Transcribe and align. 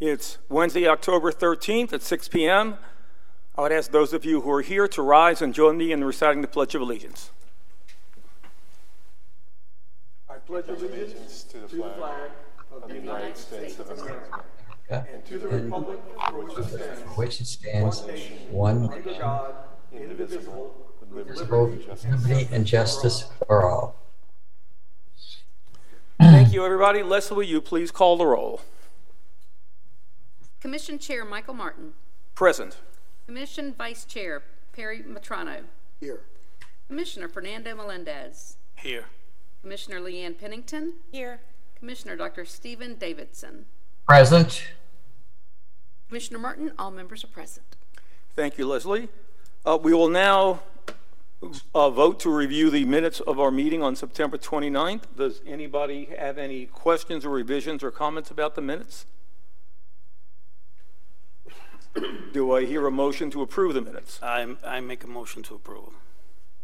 It's 0.00 0.38
Wednesday, 0.48 0.88
October 0.88 1.30
13th 1.30 1.92
at 1.92 2.00
6 2.00 2.28
p.m. 2.28 2.78
I 3.58 3.60
would 3.60 3.70
ask 3.70 3.90
those 3.90 4.14
of 4.14 4.24
you 4.24 4.40
who 4.40 4.50
are 4.50 4.62
here 4.62 4.88
to 4.88 5.02
rise 5.02 5.42
and 5.42 5.52
join 5.52 5.76
me 5.76 5.92
in 5.92 6.02
reciting 6.02 6.40
the 6.40 6.48
Pledge 6.48 6.74
of 6.74 6.80
Allegiance. 6.80 7.30
I 10.30 10.36
pledge 10.36 10.68
allegiance 10.68 11.42
to 11.42 11.58
the 11.58 11.68
flag 11.68 12.30
of 12.72 12.88
the 12.88 12.94
United 12.94 13.36
States 13.36 13.78
of 13.78 13.90
America 13.90 14.42
and 14.88 15.22
to 15.26 15.38
the 15.38 15.48
republic 15.48 15.98
for 16.30 16.44
which 16.44 16.56
it 16.56 16.64
stands, 16.64 17.00
for 17.02 17.08
which 17.10 17.40
it 17.42 17.46
stands, 17.46 18.02
one 18.50 18.86
nation, 18.86 19.22
indivisible, 19.92 20.74
with 21.12 21.28
liberty 21.36 21.74
and 21.74 21.84
justice. 21.84 22.10
liberty 22.10 22.48
and 22.52 22.66
justice 22.66 23.24
for 23.46 23.68
all. 23.68 23.96
Thank 26.18 26.54
you, 26.54 26.64
everybody. 26.64 27.02
Leslie, 27.02 27.36
will 27.36 27.42
you 27.42 27.60
please 27.60 27.90
call 27.90 28.16
the 28.16 28.24
roll? 28.24 28.62
Commission 30.70 31.00
Chair 31.00 31.24
Michael 31.24 31.54
Martin. 31.54 31.94
Present. 32.36 32.76
Commission 33.26 33.74
Vice 33.76 34.04
Chair 34.04 34.40
Perry 34.72 35.02
Matrano. 35.02 35.62
Here. 35.98 36.20
Commissioner 36.86 37.26
Fernando 37.26 37.74
Melendez. 37.74 38.56
Here. 38.76 39.06
Commissioner 39.62 39.98
Leanne 39.98 40.38
Pennington. 40.38 40.92
Here. 41.10 41.40
Commissioner 41.76 42.14
Dr. 42.14 42.44
Stephen 42.44 42.94
Davidson. 42.94 43.64
Present. 44.06 44.68
Commissioner 46.06 46.38
Martin, 46.38 46.70
all 46.78 46.92
members 46.92 47.24
are 47.24 47.26
present. 47.26 47.66
Thank 48.36 48.56
you, 48.56 48.68
Leslie. 48.68 49.08
Uh, 49.66 49.76
We 49.76 49.92
will 49.92 50.08
now 50.08 50.60
uh, 51.74 51.90
vote 51.90 52.20
to 52.20 52.30
review 52.30 52.70
the 52.70 52.84
minutes 52.84 53.18
of 53.18 53.40
our 53.40 53.50
meeting 53.50 53.82
on 53.82 53.96
September 53.96 54.38
29th. 54.38 55.02
Does 55.16 55.40
anybody 55.44 56.10
have 56.16 56.38
any 56.38 56.66
questions 56.66 57.24
or 57.24 57.30
revisions 57.30 57.82
or 57.82 57.90
comments 57.90 58.30
about 58.30 58.54
the 58.54 58.62
minutes? 58.62 59.04
Do 62.32 62.52
I 62.52 62.64
hear 62.64 62.86
a 62.86 62.90
motion 62.90 63.30
to 63.32 63.42
approve 63.42 63.74
the 63.74 63.80
minutes? 63.80 64.20
I, 64.22 64.46
I 64.64 64.80
make 64.80 65.02
a 65.04 65.08
motion 65.08 65.42
to 65.44 65.54
approve. 65.56 65.90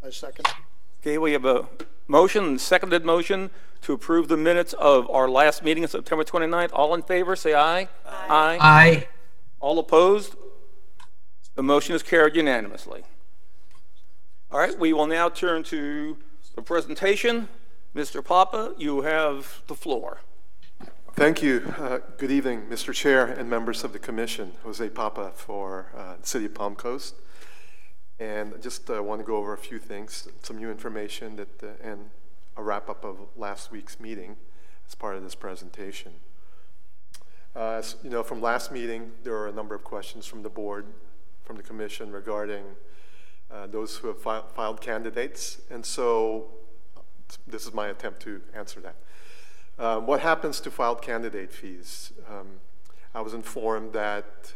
I 0.04 0.10
second. 0.10 0.46
Okay, 1.00 1.18
we 1.18 1.32
have 1.32 1.44
a 1.44 1.68
motion, 2.06 2.58
seconded 2.58 3.04
motion 3.04 3.50
to 3.82 3.92
approve 3.92 4.28
the 4.28 4.36
minutes 4.36 4.72
of 4.74 5.10
our 5.10 5.28
last 5.28 5.62
meeting 5.64 5.82
on 5.84 5.88
September 5.88 6.24
29th. 6.24 6.70
All 6.72 6.94
in 6.94 7.02
favor, 7.02 7.34
say 7.36 7.54
aye. 7.54 7.88
Aye. 8.06 8.58
Aye. 8.60 9.08
All 9.60 9.78
opposed? 9.78 10.36
The 11.56 11.62
motion 11.62 11.94
is 11.94 12.02
carried 12.02 12.36
unanimously. 12.36 13.02
All 14.50 14.58
right, 14.60 14.78
we 14.78 14.92
will 14.92 15.06
now 15.06 15.28
turn 15.28 15.64
to 15.64 16.16
the 16.54 16.62
presentation. 16.62 17.48
Mr. 17.94 18.24
Papa, 18.24 18.74
you 18.78 19.00
have 19.02 19.62
the 19.66 19.74
floor. 19.74 20.20
Thank 21.16 21.42
you. 21.42 21.72
Uh, 21.78 22.00
Good 22.18 22.30
evening, 22.30 22.66
Mr. 22.68 22.92
Chair 22.92 23.24
and 23.24 23.48
members 23.48 23.84
of 23.84 23.94
the 23.94 23.98
commission. 23.98 24.52
Jose 24.64 24.86
Papa 24.90 25.32
for 25.34 25.90
uh, 25.96 26.16
City 26.20 26.44
of 26.44 26.52
Palm 26.52 26.74
Coast. 26.74 27.14
And 28.20 28.52
I 28.52 28.58
just 28.58 28.86
want 28.90 29.22
to 29.22 29.24
go 29.24 29.36
over 29.36 29.54
a 29.54 29.56
few 29.56 29.78
things, 29.78 30.28
some 30.42 30.58
new 30.58 30.70
information 30.70 31.36
that, 31.36 31.62
uh, 31.62 31.68
and 31.82 32.10
a 32.58 32.62
wrap-up 32.62 33.02
of 33.02 33.16
last 33.34 33.72
week's 33.72 33.98
meeting 33.98 34.36
as 34.86 34.94
part 34.94 35.16
of 35.16 35.22
this 35.22 35.34
presentation. 35.34 36.12
Uh, 37.54 37.82
you 38.04 38.10
know, 38.10 38.22
from 38.22 38.42
last 38.42 38.70
meeting, 38.70 39.12
there 39.22 39.32
were 39.32 39.48
a 39.48 39.52
number 39.52 39.74
of 39.74 39.84
questions 39.84 40.26
from 40.26 40.42
the 40.42 40.50
board, 40.50 40.84
from 41.44 41.56
the 41.56 41.62
commission 41.62 42.12
regarding 42.12 42.64
uh, 43.50 43.66
those 43.66 43.96
who 43.96 44.08
have 44.08 44.20
fi- 44.20 44.42
filed 44.54 44.82
candidates. 44.82 45.62
And 45.70 45.86
so 45.86 46.48
this 47.46 47.66
is 47.66 47.72
my 47.72 47.88
attempt 47.88 48.20
to 48.24 48.42
answer 48.52 48.80
that. 48.80 48.96
Um, 49.78 50.06
what 50.06 50.20
happens 50.20 50.60
to 50.60 50.70
filed 50.70 51.02
candidate 51.02 51.52
fees? 51.52 52.12
Um, 52.28 52.60
I 53.14 53.20
was 53.20 53.34
informed 53.34 53.92
that 53.92 54.52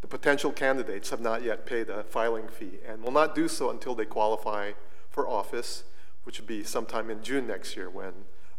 the 0.00 0.06
potential 0.06 0.52
candidates 0.52 1.10
have 1.10 1.20
not 1.20 1.42
yet 1.42 1.66
paid 1.66 1.88
a 1.88 2.04
filing 2.04 2.48
fee 2.48 2.78
and 2.86 3.02
will 3.02 3.12
not 3.12 3.34
do 3.34 3.48
so 3.48 3.70
until 3.70 3.94
they 3.94 4.04
qualify 4.04 4.72
for 5.10 5.28
office, 5.28 5.84
which 6.24 6.38
would 6.38 6.46
be 6.46 6.62
sometime 6.64 7.10
in 7.10 7.22
June 7.22 7.46
next 7.46 7.76
year 7.76 7.90
when, 7.90 8.12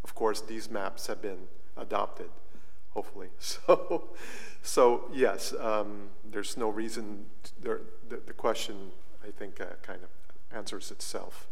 of 0.04 0.14
course, 0.14 0.42
these 0.42 0.70
maps 0.70 1.08
have 1.08 1.22
been 1.22 1.48
adopted, 1.78 2.30
hopefully. 2.92 3.30
So, 3.40 4.10
so 4.62 5.10
yes, 5.14 5.54
um, 5.60 6.10
there's 6.24 6.56
no 6.56 6.70
reason, 6.70 7.26
there, 7.62 7.82
the, 8.08 8.22
the 8.26 8.34
question, 8.34 8.92
I 9.26 9.32
think, 9.32 9.60
uh, 9.60 9.76
kind 9.82 10.00
of 10.04 10.58
answers 10.58 10.90
itself. 10.92 11.48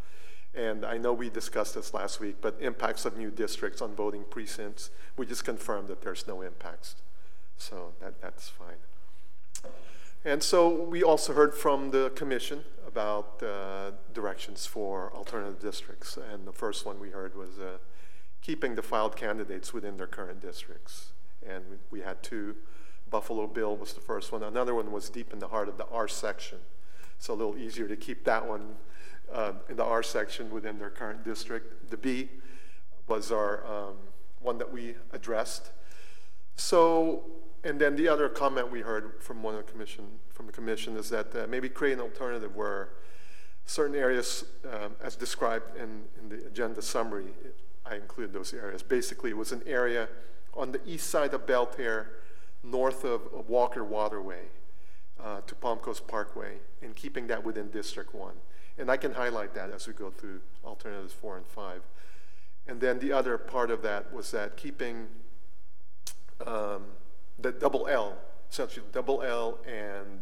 And 0.54 0.86
I 0.86 0.98
know 0.98 1.14
we 1.14 1.30
discussed 1.30 1.76
this 1.76 1.94
last 1.94 2.20
week, 2.20 2.38
but 2.42 2.58
impacts 2.60 3.06
of 3.06 3.18
new 3.18 3.32
districts 3.32 3.82
on 3.82 3.96
voting 3.96 4.26
precincts, 4.30 4.90
we 5.16 5.26
just 5.26 5.46
confirmed 5.46 5.88
that 5.88 6.02
there's 6.02 6.28
no 6.28 6.42
impacts. 6.42 6.96
So 7.58 7.94
that, 8.02 8.22
that's 8.22 8.50
fine. 8.50 9.72
And 10.26 10.44
so 10.44 10.70
we 10.70 11.04
also 11.04 11.34
heard 11.34 11.56
from 11.56 11.92
the 11.92 12.12
commission 12.12 12.64
about 12.86 13.42
uh, 13.42 13.92
directions 14.14 14.66
for 14.66 15.12
alternative 15.16 15.60
districts. 15.60 16.18
And 16.18 16.46
the 16.46 16.52
first 16.52 16.86
one 16.86 17.00
we 17.00 17.10
heard 17.10 17.36
was 17.36 17.58
uh, 17.58 17.78
keeping 18.42 18.76
the 18.76 18.82
filed 18.82 19.16
candidates 19.16 19.74
within 19.74 19.98
their 19.98 20.08
current 20.08 20.42
districts. 20.42 21.12
And 21.48 21.64
we, 21.70 22.00
we 22.00 22.04
had 22.04 22.22
two. 22.22 22.56
Buffalo 23.10 23.48
Bill 23.48 23.76
was 23.76 23.94
the 23.94 24.02
first 24.02 24.32
one. 24.32 24.44
Another 24.44 24.76
one 24.76 24.92
was 24.92 25.10
deep 25.10 25.32
in 25.34 25.40
the 25.40 25.48
heart 25.48 25.70
of 25.70 25.78
the 25.78 25.86
R 25.88 26.08
section. 26.08 26.60
So 27.22 27.36
a 27.36 27.36
little 27.36 27.56
easier 27.56 27.88
to 27.88 27.96
keep 27.96 28.24
that 28.24 28.48
one 28.48 28.74
uh, 29.32 29.54
in 29.70 29.78
the 29.78 29.84
R 29.84 30.02
section 30.02 30.50
within 30.50 30.80
their 30.80 30.90
current 30.90 31.24
district. 31.24 31.92
The 31.92 31.98
B 31.98 32.30
was 33.08 33.32
our 33.32 33.64
um, 33.64 33.94
one 34.40 34.58
that 34.58 34.74
we 34.74 34.96
addressed. 35.14 35.70
So, 36.56 37.22
and 37.64 37.80
then 37.80 37.96
the 37.96 38.08
other 38.08 38.28
comment 38.28 38.72
we 38.72 38.82
heard 38.82 39.22
from 39.22 39.44
one 39.44 39.54
of 39.54 39.64
the 39.64 39.72
commission, 39.72 40.08
from 40.30 40.48
the 40.48 40.52
commission 40.52 40.98
is 40.98 41.12
that 41.12 41.36
uh, 41.36 41.46
maybe 41.48 41.70
create 41.70 41.94
an 41.94 42.00
alternative 42.00 42.56
where 42.56 42.90
certain 43.68 43.96
areas, 43.96 44.44
um, 44.66 44.96
as 45.04 45.16
described 45.16 45.78
in, 45.78 46.02
in 46.20 46.28
the 46.28 46.48
agenda 46.48 46.82
summary, 46.82 47.28
I 47.86 47.98
included 47.98 48.34
those 48.34 48.52
areas. 48.52 48.82
Basically, 48.82 49.30
it 49.30 49.38
was 49.38 49.52
an 49.52 49.62
area 49.68 50.10
on 50.56 50.72
the 50.72 50.82
east 50.88 51.12
side 51.12 51.36
of 51.36 51.46
Belle 51.46 51.68
Terre, 51.68 52.14
north 52.64 53.04
of 53.04 53.48
Walker 53.48 53.84
Waterway 53.84 54.46
uh, 55.24 55.42
to 55.42 55.56
Palm 55.56 55.80
Coast 55.80 56.08
Parkway, 56.08 56.58
and 56.82 56.96
keeping 56.96 57.28
that 57.28 57.44
within 57.44 57.70
District 57.70 58.14
1. 58.14 58.34
And 58.78 58.90
I 58.90 58.98
can 58.98 59.14
highlight 59.14 59.54
that 59.54 59.72
as 59.72 59.88
we 59.88 59.94
go 59.94 60.10
through 60.10 60.42
alternatives 60.66 61.14
4 61.14 61.38
and 61.38 61.46
5. 61.46 61.82
And 62.68 62.80
then 62.80 63.00
the 63.00 63.12
other 63.12 63.38
part 63.38 63.72
of 63.72 63.82
that 63.84 64.14
was 64.14 64.32
that 64.32 64.58
keeping 64.58 65.08
um, 66.46 66.86
the 67.40 67.52
double 67.52 67.88
L, 67.88 68.18
essentially 68.50 68.86
double 68.92 69.22
L 69.22 69.60
and 69.68 70.22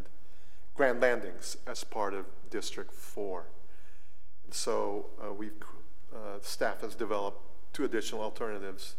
Grand 0.74 1.00
Landings 1.00 1.56
as 1.66 1.84
part 1.84 2.14
of 2.14 2.26
District 2.50 2.92
4. 2.92 3.44
And 4.44 4.54
so 4.54 5.06
uh, 5.22 5.32
we've, 5.32 5.52
uh, 6.14 6.38
staff 6.40 6.80
has 6.80 6.94
developed 6.94 7.40
two 7.72 7.84
additional 7.84 8.22
alternatives 8.22 8.96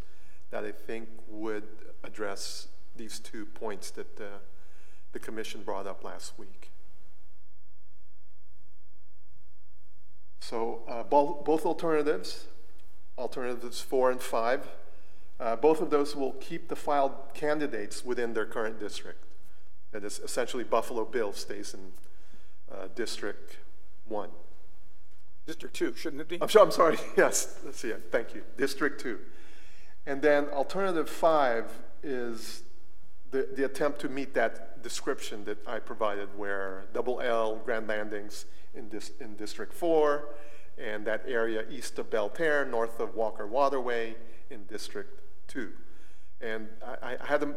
that 0.51 0.63
I 0.63 0.71
think 0.71 1.09
would 1.27 1.63
address 2.03 2.67
these 2.95 3.19
two 3.19 3.45
points 3.45 3.91
that 3.91 4.19
uh, 4.19 4.25
the 5.11 5.19
commission 5.19 5.63
brought 5.63 5.87
up 5.87 6.03
last 6.03 6.37
week. 6.37 6.69
So 10.39 10.81
uh, 10.87 11.03
both, 11.03 11.45
both 11.45 11.65
alternatives, 11.65 12.45
alternatives 13.17 13.79
four 13.79 14.11
and 14.11 14.21
five, 14.21 14.67
uh, 15.39 15.55
both 15.55 15.81
of 15.81 15.89
those 15.89 16.15
will 16.15 16.33
keep 16.33 16.67
the 16.67 16.75
filed 16.75 17.13
candidates 17.33 18.03
within 18.03 18.33
their 18.33 18.45
current 18.45 18.79
district. 18.79 19.23
That 19.91 20.03
is 20.03 20.19
essentially 20.19 20.63
Buffalo 20.63 21.05
Bill 21.05 21.33
stays 21.33 21.73
in 21.73 21.91
uh, 22.71 22.87
District 22.95 23.57
1. 24.05 24.29
District 25.45 25.75
2, 25.75 25.95
shouldn't 25.95 26.21
it 26.21 26.27
be? 26.27 26.37
I'm, 26.41 26.49
sorry, 26.49 26.65
I'm 26.65 26.71
sorry, 26.71 26.97
yes, 27.17 27.59
let's 27.65 27.79
see 27.79 27.89
it, 27.89 28.09
thank 28.11 28.33
you, 28.35 28.43
District 28.57 29.01
2. 29.01 29.19
And 30.05 30.21
then 30.21 30.45
alternative 30.49 31.09
five 31.09 31.71
is 32.03 32.63
the, 33.31 33.47
the 33.55 33.65
attempt 33.65 33.99
to 34.01 34.09
meet 34.09 34.33
that 34.33 34.83
description 34.83 35.43
that 35.45 35.65
I 35.67 35.79
provided 35.79 36.29
where 36.37 36.85
double 36.93 37.21
L, 37.21 37.55
Grand 37.57 37.87
Landings 37.87 38.45
in, 38.75 38.89
this, 38.89 39.11
in 39.19 39.35
District 39.35 39.73
4, 39.73 40.25
and 40.77 41.05
that 41.05 41.23
area 41.27 41.63
east 41.69 41.97
of 41.99 42.09
Belle 42.09 42.29
Terre, 42.29 42.65
north 42.65 42.99
of 42.99 43.15
Walker 43.15 43.47
Waterway 43.47 44.15
in 44.49 44.65
District 44.65 45.21
2. 45.47 45.71
And 46.41 46.67
I, 47.01 47.17
I 47.21 47.25
had 47.25 47.43
a 47.43 47.53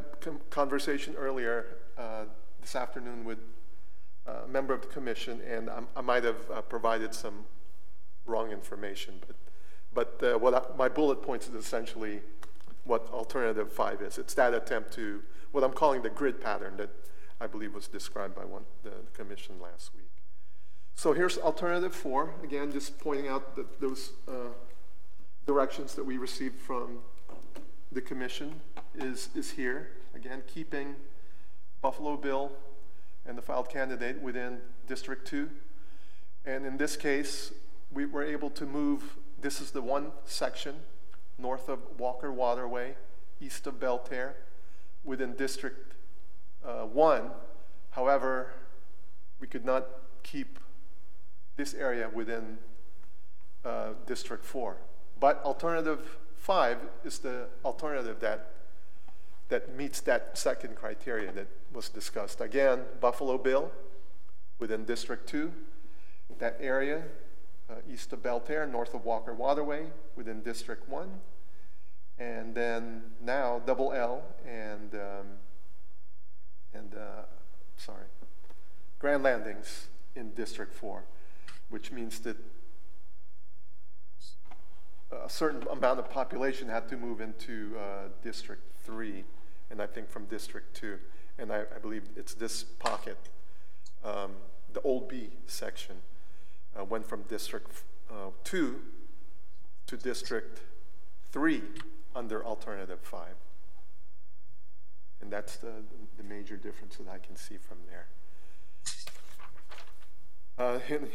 conversation 0.50 1.14
earlier 1.16 1.66
uh, 1.98 2.24
this 2.60 2.76
afternoon 2.76 3.24
with 3.24 3.38
a 4.26 4.46
member 4.46 4.74
of 4.74 4.82
the 4.82 4.88
commission, 4.88 5.40
and 5.48 5.68
I, 5.68 5.80
I 5.96 6.00
might 6.00 6.24
have 6.24 6.50
uh, 6.50 6.60
provided 6.62 7.14
some 7.14 7.44
wrong 8.26 8.50
information, 8.52 9.14
but, 9.26 9.36
but 10.20 10.26
uh, 10.26 10.38
what 10.38 10.54
I, 10.54 10.62
my 10.76 10.88
bullet 10.88 11.22
points 11.22 11.48
is 11.48 11.54
essentially 11.54 12.20
what 12.84 13.08
alternative 13.10 13.72
five 13.72 14.02
is. 14.02 14.18
It's 14.18 14.34
that 14.34 14.54
attempt 14.54 14.92
to, 14.94 15.22
what 15.52 15.64
I'm 15.64 15.72
calling 15.72 16.02
the 16.02 16.10
grid 16.10 16.40
pattern 16.40 16.76
that 16.76 16.90
I 17.40 17.46
believe 17.46 17.74
was 17.74 17.88
described 17.88 18.34
by 18.34 18.44
one, 18.44 18.64
the, 18.82 18.90
the 18.90 19.10
commission 19.12 19.56
last 19.60 19.94
week. 19.94 20.10
So 20.94 21.12
here's 21.12 21.38
alternative 21.38 21.94
four, 21.94 22.34
again, 22.42 22.70
just 22.70 22.98
pointing 22.98 23.28
out 23.28 23.56
that 23.56 23.80
those 23.80 24.12
uh, 24.28 24.52
directions 25.46 25.94
that 25.94 26.04
we 26.04 26.18
received 26.18 26.56
from 26.56 26.98
the 27.90 28.00
commission 28.00 28.60
is, 28.94 29.28
is 29.34 29.50
here. 29.50 29.90
Again, 30.14 30.42
keeping 30.46 30.94
Buffalo 31.82 32.16
Bill 32.16 32.52
and 33.26 33.36
the 33.36 33.42
filed 33.42 33.68
candidate 33.68 34.20
within 34.20 34.60
District 34.86 35.26
2. 35.26 35.50
And 36.46 36.66
in 36.66 36.76
this 36.76 36.96
case, 36.96 37.52
we 37.90 38.04
were 38.04 38.22
able 38.22 38.50
to 38.50 38.66
move, 38.66 39.16
this 39.40 39.60
is 39.60 39.70
the 39.70 39.82
one 39.82 40.12
section 40.24 40.76
north 41.38 41.68
of 41.68 41.80
Walker 41.98 42.32
Waterway, 42.32 42.94
east 43.40 43.66
of 43.66 43.80
Belle 43.80 43.98
Terre, 43.98 44.36
within 45.04 45.34
District 45.34 45.94
uh, 46.64 46.82
1. 46.84 47.30
However, 47.90 48.52
we 49.40 49.46
could 49.46 49.64
not 49.64 49.86
keep 50.22 50.58
this 51.56 51.74
area 51.74 52.08
within 52.12 52.58
uh, 53.64 53.90
District 54.06 54.44
4. 54.44 54.76
But 55.20 55.42
alternative 55.44 56.18
5 56.36 56.78
is 57.04 57.18
the 57.18 57.46
alternative 57.64 58.20
that, 58.20 58.50
that 59.48 59.76
meets 59.76 60.00
that 60.02 60.36
second 60.36 60.76
criteria 60.76 61.32
that 61.32 61.48
was 61.72 61.88
discussed. 61.88 62.40
Again, 62.40 62.82
Buffalo 63.00 63.38
Bill 63.38 63.70
within 64.58 64.84
District 64.84 65.26
2, 65.28 65.52
that 66.38 66.56
area 66.60 67.04
uh, 67.70 67.74
east 67.90 68.12
of 68.12 68.22
Belle 68.22 68.40
Terre, 68.40 68.66
north 68.66 68.94
of 68.94 69.04
Walker 69.04 69.34
Waterway 69.34 69.86
within 70.16 70.42
District 70.42 70.88
1, 70.88 71.08
and 72.18 72.54
then 72.54 73.02
now 73.20 73.60
Double 73.64 73.92
L 73.92 74.22
and, 74.46 74.94
um, 74.94 75.26
and 76.72 76.94
uh, 76.94 77.24
sorry, 77.76 78.06
Grand 78.98 79.22
Landings 79.22 79.88
in 80.14 80.32
District 80.34 80.72
4, 80.72 81.04
which 81.70 81.90
means 81.90 82.20
that 82.20 82.36
a 85.22 85.28
certain 85.28 85.66
amount 85.68 85.98
of 85.98 86.10
population 86.10 86.68
had 86.68 86.88
to 86.88 86.96
move 86.96 87.20
into 87.20 87.76
uh, 87.78 88.08
District 88.22 88.62
3, 88.84 89.24
and 89.70 89.80
I 89.80 89.86
think 89.86 90.10
from 90.10 90.24
District 90.26 90.74
2. 90.76 90.98
And 91.38 91.52
I, 91.52 91.60
I 91.74 91.78
believe 91.80 92.02
it's 92.16 92.34
this 92.34 92.62
pocket, 92.62 93.18
um, 94.04 94.32
the 94.72 94.80
old 94.82 95.08
B 95.08 95.30
section, 95.46 95.96
uh, 96.78 96.84
went 96.84 97.06
from 97.06 97.22
District 97.22 97.70
uh, 98.10 98.30
2 98.44 98.80
to 99.86 99.96
District 99.96 100.60
3 101.32 101.62
under 102.14 102.44
Alternative 102.44 103.00
5. 103.00 103.26
And 105.20 105.32
that's 105.32 105.56
the, 105.56 105.72
the 106.16 106.22
major 106.22 106.56
difference 106.56 106.96
that 106.96 107.08
I 107.08 107.18
can 107.18 107.36
see 107.36 107.56
from 107.56 107.78
there. 107.88 108.06
Uh, 110.56 110.78
in, 110.88 111.08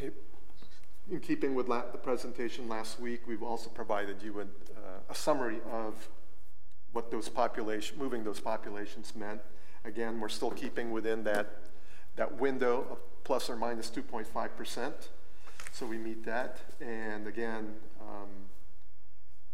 in 1.10 1.20
keeping 1.20 1.56
with 1.56 1.68
the 1.68 2.00
presentation 2.02 2.68
last 2.68 3.00
week, 3.00 3.22
we've 3.28 3.44
also 3.44 3.70
provided 3.70 4.22
you 4.22 4.34
with 4.34 4.48
uh, 4.76 5.00
a 5.10 5.16
summary 5.16 5.60
of 5.72 6.10
what 6.92 7.12
those 7.12 7.30
population, 7.30 7.98
moving 7.98 8.24
those 8.24 8.40
populations 8.40 9.16
meant. 9.16 9.42
Again, 9.86 10.20
we're 10.20 10.30
still 10.30 10.52
keeping 10.52 10.92
within 10.92 11.24
that, 11.24 11.62
that 12.16 12.40
window 12.40 12.86
of 12.92 12.98
plus 13.24 13.50
or 13.50 13.56
minus 13.56 13.90
2.5%. 13.90 14.92
So 15.72 15.86
we 15.86 15.98
meet 15.98 16.26
that. 16.26 16.60
And 16.82 17.28
again, 17.28 17.76
um, 18.02 18.30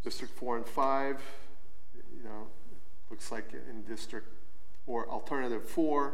District 0.03 0.33
4 0.37 0.57
and 0.57 0.67
5, 0.67 1.21
you 1.95 2.23
know, 2.23 2.47
looks 3.09 3.31
like 3.31 3.53
in 3.53 3.83
District, 3.83 4.27
or 4.87 5.09
Alternative 5.09 5.67
4, 5.67 6.13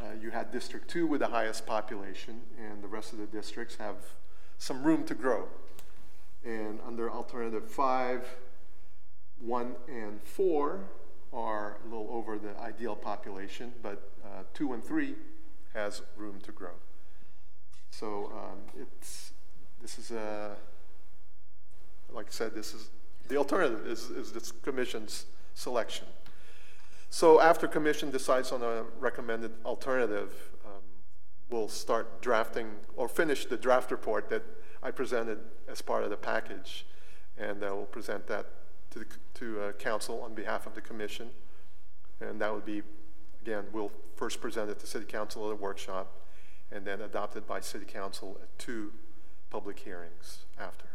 uh, 0.00 0.04
you 0.20 0.30
had 0.30 0.50
District 0.50 0.88
2 0.88 1.06
with 1.06 1.20
the 1.20 1.28
highest 1.28 1.66
population, 1.66 2.40
and 2.58 2.82
the 2.82 2.88
rest 2.88 3.12
of 3.12 3.18
the 3.18 3.26
districts 3.26 3.76
have 3.76 3.96
some 4.58 4.82
room 4.82 5.04
to 5.04 5.14
grow. 5.14 5.46
And 6.44 6.80
under 6.86 7.10
Alternative 7.10 7.68
5, 7.68 8.26
1 9.40 9.74
and 9.88 10.22
4 10.22 10.80
are 11.32 11.76
a 11.84 11.88
little 11.88 12.08
over 12.10 12.38
the 12.38 12.58
ideal 12.60 12.96
population, 12.96 13.72
but 13.82 14.10
uh, 14.24 14.42
2 14.54 14.72
and 14.72 14.84
3 14.84 15.14
has 15.74 16.02
room 16.16 16.40
to 16.42 16.52
grow. 16.52 16.72
So 17.90 18.32
um, 18.34 18.58
it's, 18.80 19.32
this 19.82 19.98
is 19.98 20.10
a, 20.10 20.56
like 22.12 22.26
I 22.26 22.30
said, 22.30 22.54
this 22.54 22.74
is, 22.74 22.90
the 23.28 23.36
alternative 23.36 23.86
is, 23.86 24.10
is 24.10 24.32
this 24.32 24.52
commission's 24.52 25.26
selection. 25.54 26.06
So 27.10 27.40
after 27.40 27.66
commission 27.66 28.10
decides 28.10 28.52
on 28.52 28.62
a 28.62 28.84
recommended 28.98 29.52
alternative, 29.64 30.32
um, 30.64 30.82
we'll 31.50 31.68
start 31.68 32.22
drafting 32.22 32.70
or 32.96 33.08
finish 33.08 33.46
the 33.46 33.56
draft 33.56 33.90
report 33.90 34.30
that 34.30 34.44
I 34.82 34.90
presented 34.90 35.38
as 35.68 35.82
part 35.82 36.04
of 36.04 36.10
the 36.10 36.16
package. 36.16 36.86
And 37.36 37.62
uh, 37.62 37.72
we'll 37.74 37.86
present 37.86 38.26
that 38.28 38.46
to, 38.90 39.00
the, 39.00 39.06
to 39.34 39.60
uh, 39.60 39.72
council 39.72 40.22
on 40.22 40.34
behalf 40.34 40.66
of 40.66 40.74
the 40.74 40.80
commission. 40.80 41.30
And 42.20 42.40
that 42.40 42.52
would 42.54 42.64
be, 42.64 42.82
again, 43.42 43.64
we'll 43.72 43.92
first 44.14 44.40
present 44.40 44.70
it 44.70 44.78
to 44.80 44.86
city 44.86 45.06
council 45.06 45.46
at 45.48 45.52
a 45.52 45.56
workshop 45.56 46.12
and 46.72 46.84
then 46.84 47.00
adopted 47.00 47.46
by 47.46 47.60
city 47.60 47.84
council 47.84 48.38
at 48.42 48.58
two 48.58 48.92
public 49.50 49.80
hearings 49.80 50.44
after. 50.58 50.86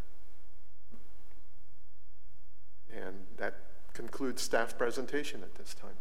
And 2.93 3.25
that 3.37 3.55
concludes 3.93 4.41
staff 4.41 4.77
presentation 4.77 5.43
at 5.43 5.55
this 5.55 5.73
time. 5.73 5.97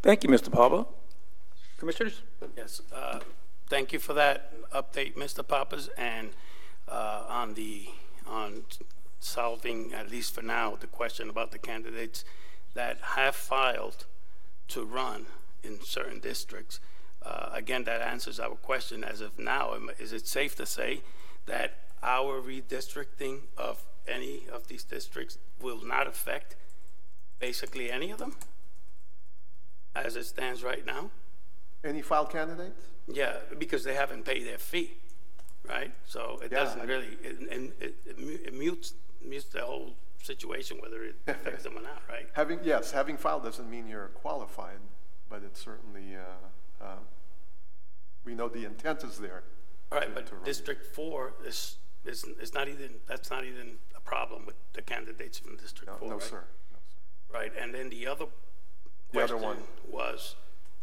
Thank 0.00 0.22
you, 0.22 0.30
Mr. 0.30 0.50
Papa. 0.52 0.86
Commissioners? 1.78 2.22
Yes, 2.56 2.82
uh, 2.94 3.20
thank 3.68 3.92
you 3.92 3.98
for 3.98 4.12
that 4.14 4.52
update, 4.70 5.14
Mr. 5.14 5.46
Papas, 5.46 5.88
and 5.96 6.30
uh, 6.88 7.24
on 7.28 7.54
the, 7.54 7.88
on 8.26 8.64
solving, 9.20 9.92
at 9.92 10.10
least 10.10 10.34
for 10.34 10.42
now, 10.42 10.76
the 10.78 10.86
question 10.86 11.28
about 11.28 11.50
the 11.50 11.58
candidates 11.58 12.24
that 12.74 12.98
have 13.00 13.34
filed 13.34 14.06
to 14.68 14.84
run 14.84 15.26
in 15.62 15.80
certain 15.82 16.20
districts. 16.20 16.80
Uh, 17.28 17.50
Again, 17.52 17.84
that 17.84 18.00
answers 18.00 18.38
our 18.40 18.54
question 18.56 19.04
as 19.04 19.20
of 19.20 19.38
now. 19.38 19.74
Is 19.98 20.12
it 20.12 20.26
safe 20.26 20.54
to 20.56 20.64
say 20.66 21.02
that 21.46 21.74
our 22.02 22.40
redistricting 22.40 23.40
of 23.56 23.82
any 24.06 24.42
of 24.52 24.68
these 24.68 24.84
districts 24.84 25.36
will 25.60 25.84
not 25.84 26.06
affect 26.06 26.56
basically 27.38 27.90
any 27.90 28.10
of 28.10 28.18
them? 28.18 28.36
As 29.94 30.16
it 30.16 30.24
stands 30.24 30.62
right 30.62 30.84
now? 30.86 31.10
Any 31.84 32.02
filed 32.02 32.30
candidates? 32.30 32.86
Yeah, 33.08 33.34
because 33.58 33.84
they 33.84 33.94
haven't 33.94 34.24
paid 34.24 34.46
their 34.46 34.58
fee, 34.58 34.92
right? 35.68 35.92
So 36.06 36.38
it 36.42 36.52
Yeah, 36.52 36.60
doesn't 36.60 36.80
I- 36.80 36.84
really, 36.84 37.18
it- 37.22 37.38
and 37.50 37.72
it 37.80 37.94
it 38.06 38.16
it 38.46 38.54
mutes, 38.54 38.94
mutes 39.22 39.46
the 39.48 39.62
whole 39.62 39.96
situation, 40.22 40.78
whether 40.80 41.02
it 41.04 41.16
affects 41.26 41.64
them 41.64 41.76
or 41.76 41.82
not, 41.82 42.02
right? 42.08 42.28
Having, 42.34 42.60
yes, 42.62 42.92
having 42.92 43.16
filed 43.16 43.42
doesn't 43.44 43.68
mean 43.70 43.86
you're 43.88 44.08
qualified, 44.08 44.80
but 45.28 45.42
it 45.42 45.56
certainly, 45.56 46.16
uh, 46.16 46.84
uh, 46.84 46.96
we 48.28 48.34
know 48.34 48.48
the 48.48 48.64
intent 48.66 49.02
is 49.04 49.16
there. 49.18 49.42
All 49.90 49.98
right, 49.98 50.14
but 50.14 50.44
District 50.44 50.84
Four 50.94 51.32
is, 51.46 51.76
is, 52.04 52.24
is 52.42 52.52
not 52.52 52.68
even, 52.68 52.90
that's 53.06 53.30
not 53.30 53.44
even 53.44 53.78
a 53.96 54.00
problem 54.00 54.44
with 54.44 54.56
the 54.74 54.82
candidates 54.82 55.38
from 55.38 55.56
District 55.56 55.90
No, 55.90 55.96
Four, 55.98 56.08
no, 56.08 56.14
right? 56.16 56.22
sir. 56.22 56.44
No, 56.72 56.78
sir. 56.78 57.38
Right, 57.38 57.52
and 57.58 57.74
then 57.74 57.88
the 57.88 58.06
other 58.06 58.26
The 59.12 59.22
other 59.24 59.36
question 59.38 59.48
one. 59.48 59.56
was 59.90 60.36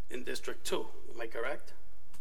in 0.10 0.24
District 0.24 0.66
Two, 0.66 0.88
am 1.14 1.22
I 1.22 1.28
correct? 1.28 1.74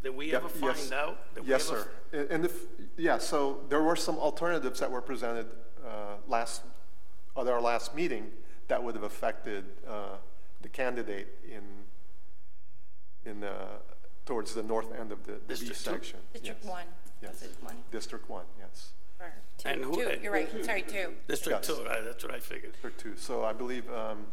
Did 0.02 0.14
we 0.14 0.30
Yeah, 0.30 0.36
ever 0.36 0.50
yes. 0.60 0.80
find 0.80 0.92
out? 0.92 1.34
did 1.34 1.44
we 1.44 1.48
Yes, 1.50 1.70
ever- 1.70 1.80
sir. 2.12 2.18
And- 2.20 2.30
And 2.30 2.44
if, 2.44 2.54
yeah, 2.98 3.16
so 3.16 3.64
there 3.70 3.82
were 3.82 3.96
some 3.96 4.18
alternatives 4.18 4.78
that 4.80 4.90
were 4.90 5.00
presented 5.00 5.46
uh, 5.86 6.16
last, 6.28 6.62
at 7.36 7.48
our 7.48 7.60
last 7.62 7.94
meeting 7.94 8.30
that 8.68 8.82
would 8.82 8.94
have 8.94 9.04
affected 9.04 9.64
uh, 9.88 10.16
the 10.60 10.68
candidate 10.68 11.28
in, 11.50 11.62
in, 13.24 13.42
uh, 13.42 13.78
towards 14.26 14.54
the 14.54 14.62
north 14.62 14.92
end 14.98 15.12
of 15.12 15.24
the 15.24 15.32
the 15.32 15.38
B 15.38 15.44
District 15.48 15.74
two? 15.84 15.90
section. 15.90 16.18
District 16.32 16.60
Yes. 16.62 16.70
one, 16.70 16.86
Yes. 17.22 17.32
was 17.32 17.42
it 17.42 17.62
one? 17.62 17.76
District 17.90 18.28
one, 18.28 18.46
yes. 18.58 18.92
Or 19.20 19.32
two? 19.58 19.68
And 19.68 19.84
who- 19.84 19.94
Two, 19.96 20.18
you're 20.22 20.32
right, 20.32 20.64
sorry, 20.64 20.82
two. 20.82 21.14
District 21.28 21.66
Yes. 21.66 21.76
Two, 21.76 21.84
right, 21.84 22.04
that's 22.04 22.24
what 22.24 22.34
I 22.34 22.40
figured. 22.40 22.72
District 22.72 22.98
two. 23.00 23.16
So 23.16 23.44
I 23.44 23.52
believe 23.52 23.90
um, 23.92 24.26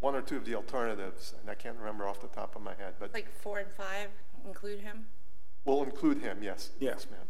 one 0.00 0.14
or 0.14 0.22
two 0.22 0.36
of 0.36 0.44
the 0.44 0.54
alternatives, 0.54 1.34
and 1.40 1.50
I 1.50 1.54
can't 1.54 1.76
remember 1.78 2.06
off 2.08 2.20
the 2.20 2.28
top 2.28 2.56
of 2.56 2.62
my 2.62 2.74
head, 2.74 2.94
but 2.98 3.12
Like 3.12 3.30
four 3.30 3.58
and 3.58 3.70
five, 3.72 4.08
include 4.44 4.80
him? 4.80 5.06
we'll 5.64 5.82
include 5.82 6.18
him, 6.18 6.42
yes. 6.42 6.70
Yeah. 6.80 6.90
Yes, 6.90 7.06
ma'am. 7.10 7.28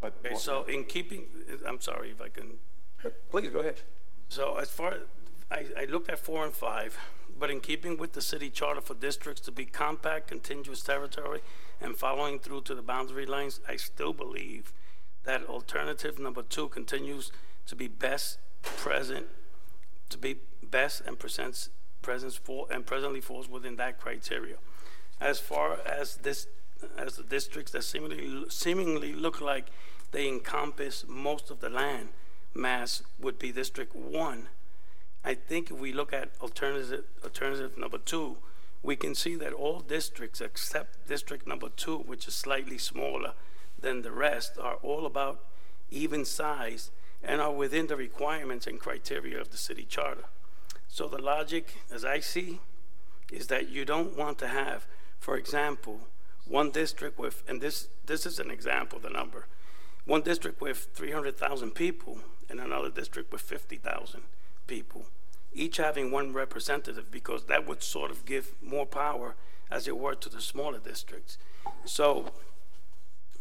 But. 0.00 0.14
Okay, 0.24 0.34
so 0.36 0.64
in 0.64 0.84
keeping, 0.84 1.26
I'm 1.66 1.80
sorry 1.80 2.10
if 2.10 2.20
I 2.20 2.28
can 2.28 2.58
Please, 3.30 3.50
go 3.50 3.60
ahead. 3.60 3.82
So 4.28 4.56
as 4.56 4.68
far, 4.70 4.96
I, 5.52 5.66
I 5.78 5.84
looked 5.84 6.10
at 6.10 6.18
four 6.18 6.44
and 6.44 6.52
five, 6.52 6.98
but 7.38 7.50
in 7.50 7.60
keeping 7.60 7.96
with 7.96 8.12
the 8.12 8.20
city 8.20 8.50
charter 8.50 8.80
for 8.80 8.94
districts 8.94 9.40
to 9.42 9.52
be 9.52 9.64
compact, 9.64 10.28
contiguous 10.28 10.82
territory, 10.82 11.40
and 11.80 11.96
following 11.96 12.38
through 12.38 12.62
to 12.62 12.74
the 12.74 12.82
boundary 12.82 13.26
lines, 13.26 13.60
I 13.68 13.76
still 13.76 14.12
believe 14.12 14.72
that 15.24 15.46
alternative 15.46 16.18
number 16.18 16.42
two 16.42 16.68
continues 16.68 17.30
to 17.66 17.76
be 17.76 17.88
best 17.88 18.38
present, 18.62 19.26
to 20.08 20.18
be 20.18 20.38
best 20.62 21.02
and 21.06 21.18
presents, 21.18 21.70
presence 22.02 22.36
for, 22.36 22.66
and 22.70 22.86
presently 22.86 23.20
falls 23.20 23.48
within 23.48 23.76
that 23.76 24.00
criteria. 24.00 24.56
As 25.20 25.38
far 25.38 25.78
as 25.86 26.16
this, 26.16 26.46
as 26.96 27.16
the 27.16 27.22
districts 27.22 27.72
that 27.72 27.84
seemingly, 27.84 28.44
seemingly 28.48 29.12
look 29.12 29.40
like 29.40 29.66
they 30.12 30.28
encompass 30.28 31.04
most 31.06 31.50
of 31.50 31.60
the 31.60 31.68
land, 31.68 32.08
mass 32.54 33.02
would 33.20 33.38
be 33.38 33.52
District 33.52 33.94
One 33.94 34.48
I 35.24 35.34
think 35.34 35.70
if 35.70 35.78
we 35.78 35.92
look 35.92 36.12
at 36.12 36.30
alternative, 36.40 37.04
alternative 37.22 37.76
number 37.76 37.98
two, 37.98 38.38
we 38.82 38.96
can 38.96 39.14
see 39.14 39.34
that 39.36 39.52
all 39.52 39.80
districts 39.80 40.40
except 40.40 41.08
District 41.08 41.46
Number 41.46 41.68
Two, 41.68 41.98
which 41.98 42.28
is 42.28 42.34
slightly 42.34 42.78
smaller 42.78 43.32
than 43.78 44.02
the 44.02 44.12
rest, 44.12 44.56
are 44.58 44.76
all 44.76 45.04
about 45.04 45.44
even 45.90 46.24
size 46.24 46.90
and 47.22 47.40
are 47.40 47.52
within 47.52 47.88
the 47.88 47.96
requirements 47.96 48.66
and 48.66 48.78
criteria 48.78 49.40
of 49.40 49.50
the 49.50 49.56
city 49.56 49.84
charter. 49.84 50.24
So 50.86 51.08
the 51.08 51.20
logic, 51.20 51.74
as 51.90 52.04
I 52.04 52.20
see, 52.20 52.60
is 53.32 53.48
that 53.48 53.68
you 53.68 53.84
don't 53.84 54.16
want 54.16 54.38
to 54.38 54.48
have, 54.48 54.86
for 55.18 55.36
example, 55.36 56.00
one 56.46 56.70
district 56.70 57.18
with, 57.18 57.42
and 57.48 57.60
this, 57.60 57.88
this 58.06 58.24
is 58.24 58.38
an 58.38 58.50
example, 58.50 58.98
the 58.98 59.10
number, 59.10 59.46
one 60.06 60.22
district 60.22 60.60
with 60.60 60.88
300,000 60.94 61.72
people 61.72 62.20
and 62.48 62.60
another 62.60 62.88
district 62.88 63.32
with 63.32 63.42
50,000 63.42 64.22
people, 64.68 65.06
each 65.52 65.78
having 65.78 66.12
one 66.12 66.32
representative, 66.32 67.10
because 67.10 67.46
that 67.46 67.66
would 67.66 67.82
sort 67.82 68.12
of 68.12 68.24
give 68.24 68.54
more 68.62 68.86
power, 68.86 69.34
as 69.68 69.88
it 69.88 69.98
were, 69.98 70.14
to 70.14 70.28
the 70.28 70.40
smaller 70.40 70.78
districts. 70.78 71.38
So, 71.84 72.30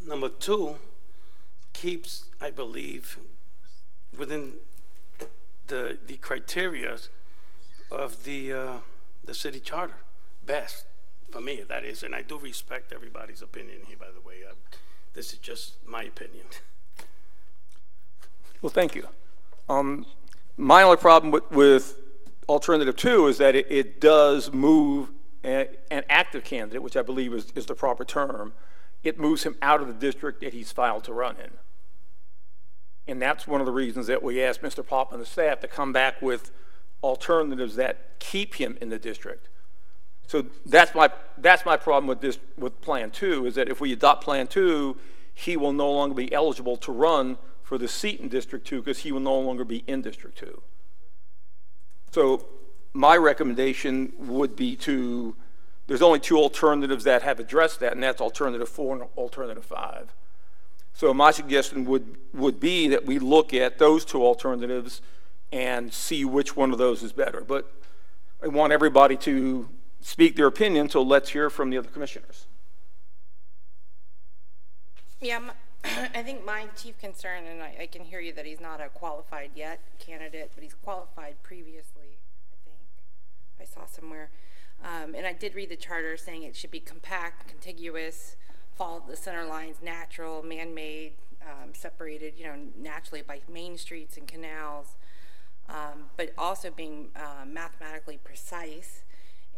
number 0.03 0.29
two 0.29 0.77
keeps, 1.73 2.25
I 2.41 2.49
believe, 2.49 3.19
within 4.17 4.53
the, 5.67 5.99
the 6.07 6.17
criterias 6.17 7.09
of 7.91 8.23
the, 8.23 8.51
uh, 8.51 8.73
the 9.23 9.35
city 9.35 9.59
charter, 9.59 10.01
best, 10.43 10.85
for 11.29 11.41
me, 11.41 11.61
that 11.67 11.83
is, 11.83 12.01
and 12.01 12.15
I 12.15 12.23
do 12.23 12.39
respect 12.39 12.91
everybody's 12.91 13.43
opinion 13.43 13.81
here, 13.85 13.97
by 13.99 14.11
the 14.11 14.27
way. 14.27 14.37
Uh, 14.49 14.55
This 15.13 15.33
is 15.33 15.39
just 15.39 15.73
my 15.85 16.03
opinion. 16.03 16.45
Well, 18.61 18.69
thank 18.69 18.93
you. 18.95 19.07
Um, 19.67 20.05
My 20.57 20.81
only 20.81 20.97
problem 20.97 21.31
with, 21.31 21.49
with 21.51 21.99
alternative 22.49 22.95
two 22.95 23.27
is 23.27 23.37
that 23.37 23.55
it, 23.55 23.67
it 23.69 24.01
does 24.01 24.51
move 24.51 25.11
a- 25.45 25.69
an 25.91 26.03
active 26.09 26.43
candidate, 26.43 26.81
which 26.81 26.97
I 26.97 27.03
believe 27.03 27.33
is, 27.33 27.51
is 27.55 27.67
the 27.67 27.75
proper 27.75 28.03
term, 28.03 28.53
it 29.03 29.19
moves 29.19 29.43
him 29.43 29.55
out 29.61 29.81
of 29.81 29.87
the 29.87 29.93
district 29.93 30.41
that 30.41 30.53
he's 30.53 30.71
filed 30.71 31.03
to 31.05 31.13
run 31.13 31.35
in. 31.37 31.51
And 33.07 33.21
that's 33.21 33.47
one 33.47 33.61
of 33.61 33.65
the 33.65 33.71
reasons 33.71 34.07
that 34.07 34.21
we 34.21 34.41
asked 34.41 34.61
Mr. 34.61 34.85
Pop 34.85 35.13
and 35.13 35.21
the 35.21 35.25
staff 35.25 35.59
to 35.61 35.67
come 35.67 35.93
back 35.93 36.21
with 36.21 36.51
alternatives 37.03 37.75
that 37.75 38.19
keep 38.19 38.55
him 38.55 38.77
in 38.81 38.89
the 38.89 38.99
district. 38.99 39.47
So 40.25 40.45
that's 40.65 40.93
my, 40.93 41.09
that's 41.37 41.65
my 41.65 41.77
problem 41.77 42.07
with 42.07 42.19
this, 42.19 42.37
with 42.57 42.81
Plan 42.81 43.11
Two, 43.11 43.45
is 43.45 43.55
that 43.55 43.69
if 43.69 43.79
we 43.79 43.93
adopt 43.93 44.25
Plan 44.25 44.47
Two, 44.47 44.97
he 45.33 45.55
will 45.55 45.71
no 45.71 45.89
longer 45.89 46.15
be 46.15 46.33
eligible 46.33 46.75
to 46.77 46.91
run 46.91 47.37
for 47.67 47.77
the 47.77 47.87
seat 47.89 48.21
in 48.21 48.29
District 48.29 48.65
Two 48.65 48.81
because 48.81 48.99
he 48.99 49.11
will 49.11 49.19
no 49.19 49.37
longer 49.37 49.65
be 49.65 49.83
in 49.87 50.01
District 50.01 50.37
Two. 50.37 50.61
So 52.11 52.45
my 52.93 53.17
recommendation 53.17 54.13
would 54.19 54.55
be 54.55 54.77
to, 54.77 55.35
there's 55.87 56.01
only 56.01 56.21
two 56.21 56.37
alternatives 56.37 57.03
that 57.03 57.23
have 57.23 57.41
addressed 57.41 57.81
that, 57.81 57.91
and 57.91 58.01
that's 58.01 58.21
alternative 58.21 58.69
four 58.69 58.95
and 58.95 59.03
alternative 59.17 59.65
five. 59.65 60.13
So 60.93 61.13
my 61.13 61.31
suggestion 61.31 61.83
would, 61.83 62.15
would 62.33 62.61
be 62.61 62.87
that 62.87 63.05
we 63.05 63.19
look 63.19 63.53
at 63.53 63.79
those 63.79 64.05
two 64.05 64.23
alternatives 64.23 65.01
and 65.51 65.93
see 65.93 66.23
which 66.23 66.55
one 66.55 66.71
of 66.71 66.77
those 66.77 67.03
is 67.03 67.11
better. 67.11 67.41
But 67.41 67.69
I 68.41 68.47
want 68.47 68.71
everybody 68.71 69.17
to 69.17 69.67
speak 69.99 70.37
their 70.37 70.47
opinion, 70.47 70.89
so 70.89 71.01
let's 71.01 71.31
hear 71.31 71.49
from 71.49 71.69
the 71.69 71.77
other 71.77 71.89
commissioners. 71.89 72.45
Yeah, 75.19 75.49
I 76.13 76.23
think 76.23 76.45
my 76.45 76.65
chief 76.75 76.97
concern, 76.99 77.45
and 77.45 77.61
I, 77.61 77.75
I 77.81 77.87
can 77.87 78.03
hear 78.03 78.19
you 78.19 78.33
that 78.33 78.45
he's 78.45 78.59
not 78.59 78.81
a 78.81 78.89
qualified 78.89 79.51
yet 79.55 79.79
candidate, 79.99 80.51
but 80.53 80.63
he's 80.63 80.73
qualified 80.73 81.35
previously, 81.43 82.17
I 82.51 82.57
think. 82.65 82.77
I 83.61 83.65
saw 83.65 83.85
somewhere. 83.85 84.29
Um, 84.83 85.15
and 85.15 85.25
I 85.25 85.33
did 85.33 85.55
read 85.55 85.69
the 85.69 85.75
charter 85.75 86.17
saying 86.17 86.43
it 86.43 86.55
should 86.55 86.71
be 86.71 86.79
compact, 86.79 87.47
contiguous, 87.47 88.35
follow 88.75 89.03
the 89.07 89.15
center 89.15 89.45
lines, 89.45 89.77
natural, 89.81 90.43
man-made, 90.43 91.13
um, 91.41 91.73
separated, 91.73 92.33
you 92.37 92.45
know, 92.45 92.55
naturally 92.77 93.21
by 93.21 93.41
main 93.51 93.77
streets 93.77 94.17
and 94.17 94.27
canals, 94.27 94.97
um, 95.69 96.09
but 96.15 96.33
also 96.37 96.69
being 96.69 97.09
uh, 97.15 97.45
mathematically 97.45 98.19
precise. 98.23 99.03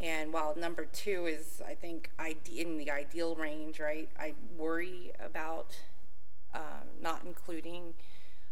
And 0.01 0.31
while 0.31 0.55
number 0.55 0.85
two 0.85 1.25
is, 1.25 1.61
I 1.67 1.73
think, 1.73 2.11
ide- 2.17 2.47
in 2.55 2.77
the 2.77 2.89
ideal 2.89 3.35
range, 3.35 3.79
right? 3.79 4.09
I 4.17 4.33
worry 4.57 5.11
about 5.19 5.77
um, 6.53 6.87
not 7.01 7.21
including 7.25 7.93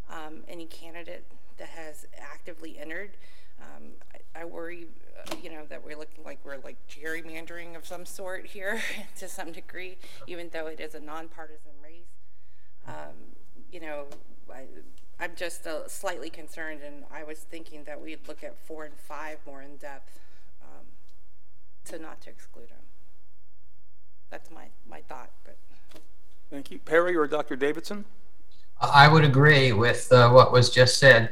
um, 0.09 0.43
any 0.47 0.65
candidate 0.65 1.25
that 1.57 1.69
has 1.69 2.05
actively 2.19 2.77
entered. 2.79 3.11
Um, 3.59 3.93
I, 4.13 4.41
I 4.41 4.45
worry, 4.45 4.87
uh, 5.19 5.35
you 5.41 5.49
know, 5.49 5.65
that 5.69 5.83
we're 5.83 5.97
looking 5.97 6.23
like 6.23 6.39
we're 6.43 6.57
like 6.63 6.77
gerrymandering 6.87 7.75
of 7.75 7.85
some 7.85 8.05
sort 8.05 8.45
here 8.45 8.81
to 9.17 9.27
some 9.27 9.51
degree, 9.51 9.97
even 10.27 10.49
though 10.53 10.67
it 10.67 10.79
is 10.79 10.93
a 10.95 10.99
nonpartisan 10.99 11.71
race. 11.83 12.05
Um, 12.87 13.35
you 13.71 13.79
know, 13.79 14.05
I, 14.53 14.65
I'm 15.19 15.31
just 15.35 15.65
uh, 15.65 15.87
slightly 15.87 16.29
concerned, 16.29 16.81
and 16.85 17.03
I 17.11 17.23
was 17.23 17.39
thinking 17.39 17.83
that 17.85 17.99
we'd 17.99 18.27
look 18.27 18.43
at 18.43 18.57
four 18.65 18.85
and 18.85 18.95
five 18.95 19.39
more 19.45 19.61
in 19.61 19.77
depth 19.77 20.19
um, 20.61 20.85
to 21.85 21.99
not 21.99 22.21
to 22.21 22.29
exclude 22.29 22.69
them. 22.69 22.85
That's 24.29 24.51
my, 24.51 24.67
my 24.87 25.01
thought, 25.01 25.31
but. 25.43 25.57
Thank 26.49 26.71
you. 26.71 26.79
Perry 26.79 27.15
or 27.15 27.27
Dr. 27.27 27.55
Davidson? 27.55 28.05
I 28.79 29.07
would 29.07 29.23
agree 29.23 29.71
with 29.71 30.11
uh, 30.11 30.29
what 30.29 30.51
was 30.51 30.69
just 30.69 30.97
said. 30.97 31.31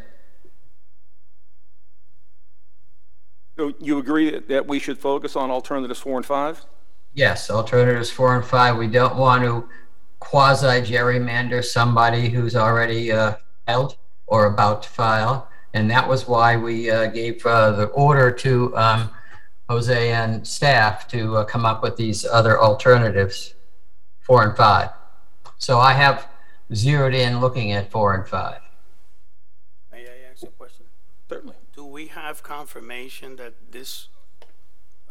So 3.57 3.73
you 3.79 3.97
agree 3.99 4.37
that- 4.37 4.67
we 4.67 4.79
should 4.79 4.99
focus 4.99 5.35
on 5.35 5.49
alternatives 5.51 5.99
four 5.99 6.17
and 6.17 6.25
five? 6.25 6.65
Yes, 7.13 7.49
alternatives 7.49 8.09
four 8.09 8.35
and 8.35 8.43
five, 8.43 8.75
we 8.75 8.87
don't 8.87 9.15
want 9.15 9.43
to 9.43 9.69
quasi 10.19 10.81
gerrymander 10.81 11.63
somebody 11.63 12.29
who's 12.29 12.55
already 12.55 13.11
uh, 13.11 13.35
filed 13.65 13.95
or 14.27 14.47
about 14.47 14.83
to 14.83 14.89
file. 14.89 15.47
And 15.73 15.89
that 15.91 16.07
was 16.09 16.27
why 16.27 16.57
we 16.57 16.89
uh, 16.89 17.07
gave 17.07 17.45
uh, 17.45 17.71
the 17.71 17.85
order 17.87 18.31
to 18.31 18.75
um, 18.75 19.09
Jose 19.69 20.11
and 20.11 20.45
staff 20.45 21.07
to 21.09 21.37
uh, 21.37 21.45
come 21.45 21.65
up 21.65 21.81
with 21.83 21.95
these 21.95 22.25
other 22.25 22.59
alternatives, 22.61 23.53
four 24.19 24.43
and 24.43 24.55
five. 24.57 24.89
So 25.57 25.79
I 25.79 25.93
have 25.93 26.27
zeroed 26.73 27.13
in 27.13 27.39
looking 27.39 27.71
at 27.71 27.91
four 27.91 28.13
and 28.13 28.27
five. 28.27 28.61
May 29.91 30.05
I 30.05 30.31
ask 30.31 30.43
a 30.43 30.47
question? 30.47 30.85
Certainly. 31.29 31.55
Do 31.75 31.85
we 31.85 32.07
have 32.07 32.43
confirmation 32.43 33.35
that 33.37 33.53
this 33.71 34.07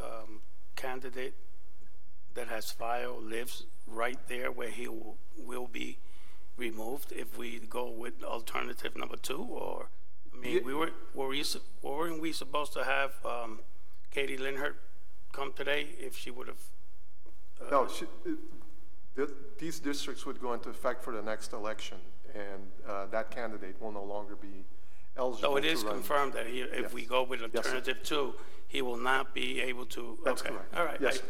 um, 0.03 0.41
candidate 0.77 1.35
that 2.35 2.49
has 2.49 2.71
filed 2.71 3.25
lives 3.25 3.65
right 3.87 4.19
there 4.29 4.51
where 4.51 4.71
he 4.71 4.89
will, 4.89 5.17
will 5.37 5.67
be 5.67 5.99
removed 6.57 7.13
if 7.13 7.37
we 7.39 7.59
go 7.59 7.89
with 7.91 8.23
alternative 8.23 8.97
number 8.97 9.17
two? 9.17 9.43
Or, 9.51 9.89
I 10.35 10.39
mean, 10.41 10.65
we 10.65 10.75
were, 10.75 10.91
were 11.15 11.29
we, 11.29 11.45
weren't 11.83 12.21
we 12.21 12.33
supposed 12.33 12.73
to 12.75 12.85
have 12.85 13.13
um, 13.25 13.61
Katie 14.11 14.37
Linhart 14.39 14.75
come 15.33 15.53
today 15.53 15.89
if 15.99 16.17
she 16.17 16.31
would 16.31 16.49
have? 16.49 17.71
No, 17.71 17.89
she- 17.89 18.05
it- 18.25 18.39
th- 19.17 19.29
these 19.59 19.79
districts 19.81 20.27
would 20.27 20.41
go 20.41 20.53
into 20.53 20.69
effect 20.71 21.03
for 21.03 21.13
the 21.13 21.23
next 21.23 21.53
election, 21.53 21.99
and 22.35 22.63
uh, 22.89 23.07
that 23.07 23.31
candidate 23.31 23.81
will 23.81 23.93
no 23.93 24.03
longer 24.05 24.37
be 24.37 24.65
eligible 25.17 25.41
So 25.51 25.57
it 25.57 25.65
is 25.65 25.81
to 25.81 25.87
run. 25.87 25.95
confirmed 25.97 26.33
that 26.35 26.47
he, 26.47 26.61
if 26.63 26.93
we 26.93 27.05
go 27.05 27.23
with 27.23 27.41
Yes, 27.41 27.51
sir. 27.53 27.59
alternative 27.59 28.03
two, 28.03 28.35
he 28.69 28.83
will 28.83 28.97
not 28.97 29.35
be 29.35 29.61
able 29.61 29.87
to? 29.87 30.19
That's 30.25 30.43
okay. 30.43 30.51
correct. 30.51 30.75
All 30.77 30.85
right. 30.85 31.01
Yes, 31.01 31.15
I- 31.15 31.17
sir. 31.19 31.25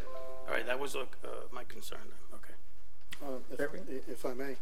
All 0.46 0.52
right, 0.52 0.66
that 0.66 0.78
was 0.78 0.94
uh, 0.94 1.04
my 1.52 1.64
concern 1.64 2.00
then, 2.02 2.38
okay. 2.38 3.64
Uh, 3.64 3.64
if- 3.88 4.08
If 4.08 4.26
I 4.26 4.34
may. 4.34 4.56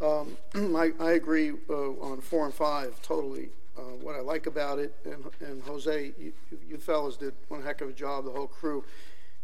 Um, 0.00 0.36
I, 0.76 0.92
I 1.00 1.12
agree 1.12 1.52
uh, 1.68 1.72
on 2.00 2.20
four 2.20 2.44
and 2.44 2.54
five 2.54 3.00
totally. 3.02 3.48
Uh, 3.76 3.82
What 4.00 4.14
I 4.16 4.20
like 4.20 4.46
about 4.46 4.78
it, 4.78 4.94
and 5.04 5.24
and 5.40 5.62
Jose, 5.64 6.12
you 6.18 6.32
you 6.68 6.78
fellas 6.78 7.16
did 7.16 7.34
one 7.48 7.62
heck 7.62 7.80
of 7.82 7.88
a 7.88 7.92
job, 7.92 8.24
the 8.24 8.30
whole 8.30 8.46
crew, 8.46 8.84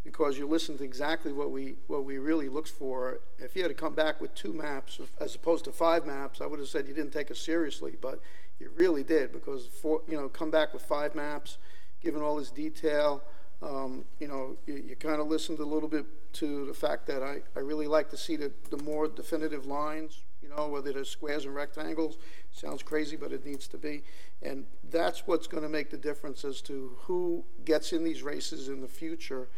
because 0.04 0.36
you 0.36 0.48
listened 0.48 0.78
to 0.78 0.84
exactly 0.84 1.32
what 1.32 1.50
we, 1.50 1.76
what 1.86 2.04
we 2.04 2.18
really 2.18 2.48
looked 2.48 2.70
for. 2.70 3.20
If 3.38 3.54
you 3.54 3.62
had 3.62 3.68
to 3.68 3.74
come 3.74 3.94
back 3.94 4.20
with 4.20 4.34
two 4.34 4.52
maps 4.52 5.00
as 5.20 5.34
opposed 5.34 5.64
to 5.66 5.72
five 5.72 6.06
maps, 6.06 6.40
I 6.40 6.46
would 6.46 6.58
have 6.58 6.68
said 6.68 6.88
you 6.88 6.94
didn't 6.94 7.12
take 7.12 7.30
us 7.30 7.38
seriously, 7.38 7.96
but 8.00 8.20
you 8.58 8.70
really 8.76 9.04
did, 9.04 9.32
because 9.32 9.66
four, 9.66 10.02
you 10.08 10.16
know, 10.16 10.28
come 10.28 10.50
back 10.50 10.72
with 10.72 10.82
five 10.82 11.14
maps, 11.14 11.58
given 12.00 12.20
all 12.20 12.36
this 12.36 12.50
detail, 12.50 13.22
um, 13.62 14.04
you 14.18 14.26
know, 14.26 14.56
you, 14.66 14.74
you 14.74 14.96
kind 14.96 15.20
of 15.20 15.28
listened 15.28 15.60
a 15.60 15.64
little 15.64 15.88
bit 15.88 16.04
to 16.34 16.66
the 16.66 16.74
fact 16.74 17.06
that 17.06 17.22
I, 17.22 17.40
I 17.54 17.60
really 17.60 17.86
like 17.86 18.10
to 18.10 18.16
see 18.16 18.36
the, 18.36 18.50
the 18.70 18.82
more 18.82 19.06
definitive 19.06 19.66
lines, 19.66 20.24
you 20.42 20.48
know, 20.48 20.66
whether 20.68 20.92
they're 20.92 21.04
squares 21.04 21.44
and 21.44 21.54
rectangles. 21.54 22.18
Sounds 22.50 22.82
crazy, 22.82 23.16
but 23.16 23.32
it 23.32 23.46
needs 23.46 23.68
to 23.68 23.78
be. 23.78 24.02
And 24.42 24.66
that's 24.90 25.26
what's 25.26 25.46
going 25.46 25.62
to 25.62 25.68
make 25.68 25.90
the 25.90 25.96
difference 25.96 26.44
as 26.44 26.60
to 26.62 26.96
who 27.02 27.44
gets 27.64 27.92
in 27.92 28.02
these 28.02 28.22
races 28.24 28.68
in 28.68 28.80
the 28.80 28.88
future 28.88 29.48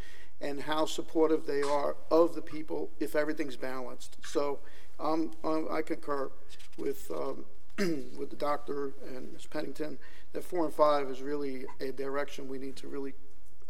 and 0.44 0.60
how 0.60 0.84
supportive 0.84 1.46
they 1.46 1.62
are 1.62 1.96
of 2.10 2.34
the 2.34 2.42
people 2.42 2.90
if 3.00 3.16
everything's 3.16 3.56
balanced. 3.56 4.18
So 4.24 4.58
um, 5.00 5.32
um, 5.42 5.66
I 5.70 5.80
concur 5.80 6.30
with, 6.76 7.10
um, 7.10 7.46
with 8.18 8.28
the 8.28 8.36
doctor 8.36 8.92
and 9.08 9.32
Ms. 9.32 9.46
Pennington 9.46 9.98
that 10.34 10.44
four 10.44 10.66
and 10.66 10.74
five 10.74 11.08
is 11.08 11.22
really 11.22 11.64
a 11.80 11.92
direction 11.92 12.46
we 12.46 12.58
need 12.58 12.76
to 12.76 12.88
really 12.88 13.14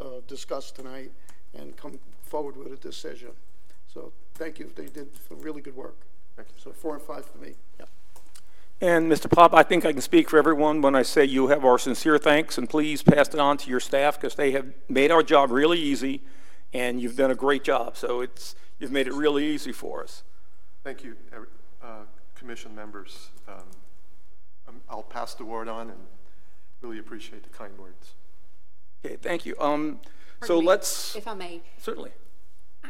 uh, 0.01 0.19
discuss 0.27 0.71
tonight 0.71 1.11
and 1.53 1.77
come 1.77 1.97
forward 2.23 2.57
with 2.57 2.73
a 2.73 2.75
decision. 2.75 3.31
So 3.91 4.11
thank 4.33 4.59
you, 4.59 4.69
they 4.75 4.87
did 4.87 5.07
some 5.29 5.39
really 5.39 5.61
good 5.61 5.75
work. 5.75 5.95
So 6.57 6.71
four 6.71 6.95
and 6.95 7.01
five 7.01 7.25
for 7.25 7.37
me, 7.37 7.53
yeah. 7.79 7.85
And 8.81 9.09
Mr. 9.09 9.31
Pop, 9.31 9.53
I 9.53 9.63
think 9.63 9.85
I 9.85 9.93
can 9.93 10.01
speak 10.01 10.29
for 10.29 10.37
everyone 10.37 10.81
when 10.81 10.95
I 10.95 11.03
say 11.03 11.23
you 11.23 11.47
have 11.47 11.63
our 11.63 11.79
sincere 11.79 12.17
thanks, 12.17 12.57
and 12.57 12.69
please 12.69 13.01
pass 13.01 13.29
it 13.29 13.39
on 13.39 13.55
to 13.59 13.69
your 13.69 13.79
staff, 13.79 14.19
because 14.19 14.35
they 14.35 14.51
have 14.51 14.65
made 14.89 15.11
our 15.11 15.23
job 15.23 15.49
really 15.49 15.79
easy, 15.79 16.21
and 16.75 16.99
you've 16.99 17.15
done 17.15 17.31
a 17.31 17.35
great 17.35 17.63
job. 17.63 17.95
So 17.95 18.19
it's, 18.19 18.53
you've 18.79 18.91
made 18.91 19.07
it 19.07 19.13
really 19.13 19.45
easy 19.45 19.71
for 19.71 20.03
us. 20.03 20.23
Thank 20.83 21.03
you, 21.03 21.15
uh, 21.81 22.01
commission 22.35 22.75
members. 22.75 23.29
Um, 23.47 23.63
um, 24.67 24.81
I'll 24.89 25.01
pass 25.01 25.33
the 25.35 25.45
word 25.45 25.69
on 25.69 25.89
and 25.89 25.99
really 26.81 26.99
appreciate 26.99 27.43
the 27.43 27.49
kind 27.49 27.77
words. 27.79 28.15
Okay, 29.03 29.15
thank 29.15 29.45
you. 29.45 29.55
Um, 29.59 30.01
so 30.43 30.59
me, 30.59 30.67
let's, 30.67 31.15
If 31.15 31.27
I 31.27 31.33
may, 31.33 31.61
certainly. 31.77 32.11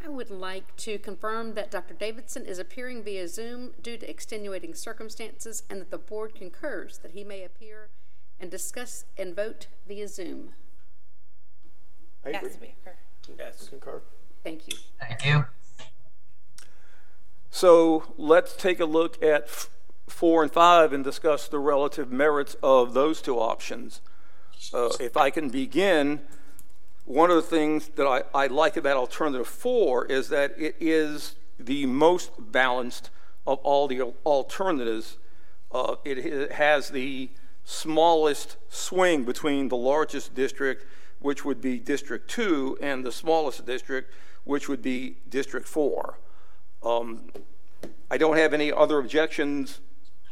I 0.04 0.10
would 0.10 0.32
like 0.32 0.75
to 0.77 0.98
confirm 0.98 1.54
that 1.54 1.70
Dr. 1.70 1.94
Davidson 1.94 2.46
is 2.46 2.58
appearing 2.58 3.04
via 3.04 3.27
Zoom 3.27 3.72
due 3.82 3.98
to 3.98 4.10
extenuating 4.10 4.74
circumstances 4.74 5.63
and 5.70 5.80
that 5.80 5.92
the 5.92 5.98
board 6.00 6.34
concurs 6.34 6.98
that 6.98 7.12
he 7.12 7.24
may 7.24 7.44
appear 7.44 7.89
and 8.39 8.50
discuss 8.50 9.06
and 9.15 9.36
vote 9.36 9.68
via 9.88 10.08
Zoom. 10.08 10.54
I 12.25 12.30
agree. 12.30 12.50
Yes, 12.50 12.58
we 12.60 12.68
concur. 12.68 12.98
Yes. 13.38 13.67
Concur. 13.70 14.01
Thank 14.44 14.67
you. 14.67 14.77
Thank 15.00 15.25
you. 15.25 15.46
So 17.50 18.03
let's 18.17 18.55
take 18.55 18.79
a 18.79 18.86
look 18.86 19.22
at 19.24 19.44
f- 19.44 19.70
four 20.08 20.44
and 20.44 20.51
five 20.51 20.94
and 20.94 21.03
discuss 21.03 21.48
the 21.48 21.60
relative 21.60 22.12
merits 22.12 22.55
of 22.62 22.94
those 22.94 23.22
two 23.22 23.39
options. 23.39 24.01
Uh, 24.74 24.89
If 25.00 25.15
I 25.15 25.29
can 25.29 25.50
begin, 25.50 26.22
one 27.05 27.29
of 27.29 27.38
the 27.38 27.41
things 27.41 27.89
that 27.96 28.05
I, 28.05 28.24
I 28.34 28.48
like 28.48 28.77
about 28.77 28.98
alternative 28.98 29.48
four 29.48 30.05
is 30.05 30.29
that 30.29 30.53
it 30.58 30.75
is 30.79 31.36
the 31.60 31.86
most 31.86 32.32
balanced 32.38 33.10
of 33.48 33.60
all 33.60 33.88
the 33.88 34.01
alternatives. 34.25 35.17
Uh, 35.72 35.96
it, 36.03 36.17
it 36.17 36.51
has 36.53 36.89
the 36.89 37.29
smallest 37.63 38.58
swing 38.70 39.24
between 39.24 39.70
the 39.70 39.77
largest 39.77 40.36
district, 40.36 40.86
which 41.25 41.44
would 41.44 41.60
be 41.60 41.79
District 41.79 42.29
Two, 42.29 42.77
and 42.82 43.03
the 43.03 43.12
smallest 43.12 43.65
district, 43.65 44.13
which 44.44 44.70
would 44.70 44.84
be 44.84 45.17
District 45.27 45.67
Four. 45.67 46.20
Um, 46.84 47.32
I 48.12 48.20
don't 48.20 48.38
have 48.38 48.53
any 48.53 48.72
other 48.72 49.00
objections 49.00 49.79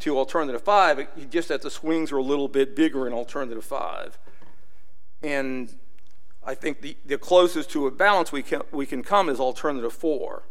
to 0.01 0.19
alternative 0.19 0.61
five, 0.61 1.07
just 1.31 1.47
that 1.47 1.63
the 1.63 1.71
swings 1.71 2.11
are 2.11 2.17
a 2.17 2.23
little 2.23 2.47
bit 2.47 2.75
bigger 2.75 3.07
in 3.07 3.13
alternative 3.13 3.65
five. 3.65 4.19
And 5.23 5.73
I 6.45 6.53
think 6.53 6.81
the, 6.81 6.95
the 7.03 7.17
closest 7.17 7.71
to 7.71 7.87
a 7.87 7.91
balance 7.91 8.31
we 8.31 8.43
can, 8.43 8.61
we 8.71 8.85
can 8.85 9.01
come 9.01 9.29
is 9.29 9.39
alternative 9.39 9.93
four. 9.93 10.43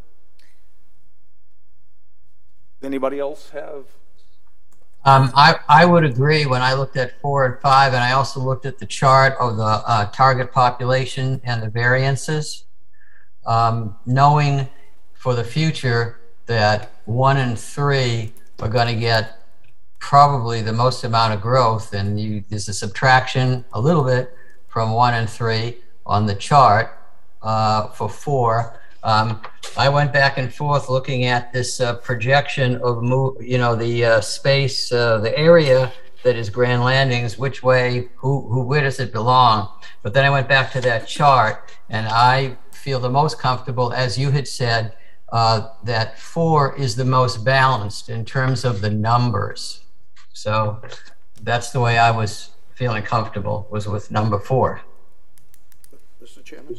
Anybody 2.82 3.20
else 3.20 3.50
have? 3.50 3.84
Um, 5.04 5.32
I, 5.34 5.56
I 5.68 5.84
would 5.84 6.04
agree 6.04 6.46
when 6.46 6.62
I 6.62 6.74
looked 6.74 6.96
at 6.96 7.20
four 7.20 7.44
and 7.44 7.60
five, 7.60 7.92
and 7.92 8.02
I 8.02 8.12
also 8.12 8.38
looked 8.40 8.66
at 8.66 8.78
the 8.78 8.86
chart 8.86 9.36
of 9.40 9.56
the 9.56 9.64
uh, 9.64 10.10
target 10.10 10.52
population 10.52 11.40
and 11.44 11.62
the 11.62 11.68
variances. 11.68 12.64
Um, 13.44 13.96
knowing 14.06 14.68
for 15.14 15.34
the 15.34 15.42
future 15.42 16.20
that 16.46 16.92
one 17.06 17.36
and 17.36 17.58
three 17.58 18.32
are 18.60 18.68
going 18.68 18.94
to 18.94 19.00
get 19.00 19.40
probably 19.98 20.62
the 20.62 20.72
most 20.72 21.02
amount 21.02 21.34
of 21.34 21.40
growth, 21.40 21.92
and 21.94 22.20
you, 22.20 22.44
there's 22.48 22.68
a 22.68 22.74
subtraction 22.74 23.64
a 23.72 23.80
little 23.80 24.04
bit 24.04 24.36
from 24.68 24.92
one 24.92 25.14
and 25.14 25.28
three 25.28 25.78
on 26.06 26.26
the 26.26 26.34
chart 26.34 26.96
uh, 27.42 27.88
for 27.88 28.08
four. 28.08 28.80
Um, 29.04 29.40
I 29.76 29.88
went 29.88 30.12
back 30.12 30.38
and 30.38 30.52
forth 30.52 30.88
looking 30.88 31.24
at 31.24 31.52
this 31.52 31.80
uh, 31.80 31.96
projection 31.96 32.76
of 32.82 33.02
move, 33.02 33.42
you 33.42 33.58
know, 33.58 33.74
the 33.74 34.04
uh, 34.04 34.20
space, 34.20 34.92
uh, 34.92 35.18
the 35.18 35.36
area 35.36 35.92
that 36.22 36.36
is 36.36 36.50
Grand 36.50 36.84
Landings, 36.84 37.36
which 37.36 37.62
way, 37.62 38.08
who, 38.16 38.42
who, 38.48 38.62
where 38.62 38.82
does 38.82 39.00
it 39.00 39.12
belong? 39.12 39.68
But 40.02 40.14
then 40.14 40.24
I 40.24 40.30
went 40.30 40.48
back 40.48 40.70
to 40.72 40.80
that 40.82 41.08
chart, 41.08 41.72
and 41.88 42.06
I 42.06 42.56
feel 42.70 43.00
the 43.00 43.10
most 43.10 43.40
comfortable, 43.40 43.92
as 43.92 44.16
you 44.16 44.30
had 44.30 44.46
said, 44.46 44.94
uh, 45.32 45.68
that 45.82 46.20
four 46.20 46.76
is 46.76 46.94
the 46.94 47.04
most 47.04 47.44
balanced 47.44 48.08
in 48.08 48.24
terms 48.24 48.64
of 48.64 48.82
the 48.82 48.90
numbers. 48.90 49.80
So 50.32 50.80
that's 51.42 51.70
the 51.70 51.80
way 51.80 51.98
I 51.98 52.10
was 52.10 52.50
feeling 52.74 53.02
comfortable 53.02 53.66
was 53.70 53.88
with 53.88 54.10
number 54.10 54.38
four. 54.38 54.82
Mr. 56.22 56.44
Chairman? 56.44 56.76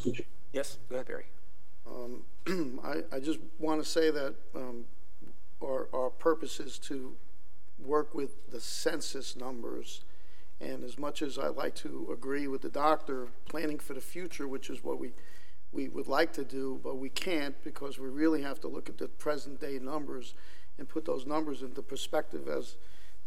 Yes, 0.53 0.77
go 0.87 0.95
ahead, 0.95 1.07
Barry. 1.07 1.25
Um, 1.87 2.23
I, 2.83 3.15
I 3.15 3.19
just 3.19 3.39
want 3.59 3.83
to 3.83 3.89
say 3.89 4.11
that 4.11 4.35
um, 4.55 4.85
our, 5.61 5.87
our 5.93 6.09
purpose 6.09 6.59
is 6.59 6.77
to 6.79 7.15
work 7.79 8.13
with 8.13 8.49
the 8.51 8.59
census 8.59 9.35
numbers. 9.35 10.01
And 10.61 10.83
as 10.83 10.97
much 10.97 11.21
as 11.21 11.37
I 11.37 11.47
like 11.47 11.75
to 11.75 12.09
agree 12.11 12.47
with 12.47 12.61
the 12.61 12.69
doctor, 12.69 13.27
planning 13.49 13.79
for 13.79 13.93
the 13.93 14.01
future, 14.01 14.47
which 14.47 14.69
is 14.69 14.83
what 14.83 14.99
we, 14.99 15.11
we 15.71 15.89
would 15.89 16.07
like 16.07 16.31
to 16.33 16.43
do, 16.43 16.79
but 16.83 16.97
we 16.97 17.09
can't 17.09 17.61
because 17.63 17.99
we 17.99 18.07
really 18.07 18.41
have 18.41 18.59
to 18.61 18.67
look 18.67 18.87
at 18.89 18.97
the 18.97 19.07
present 19.07 19.59
day 19.59 19.79
numbers 19.79 20.33
and 20.77 20.87
put 20.87 21.05
those 21.05 21.25
numbers 21.25 21.61
into 21.61 21.81
perspective 21.81 22.47
as, 22.47 22.75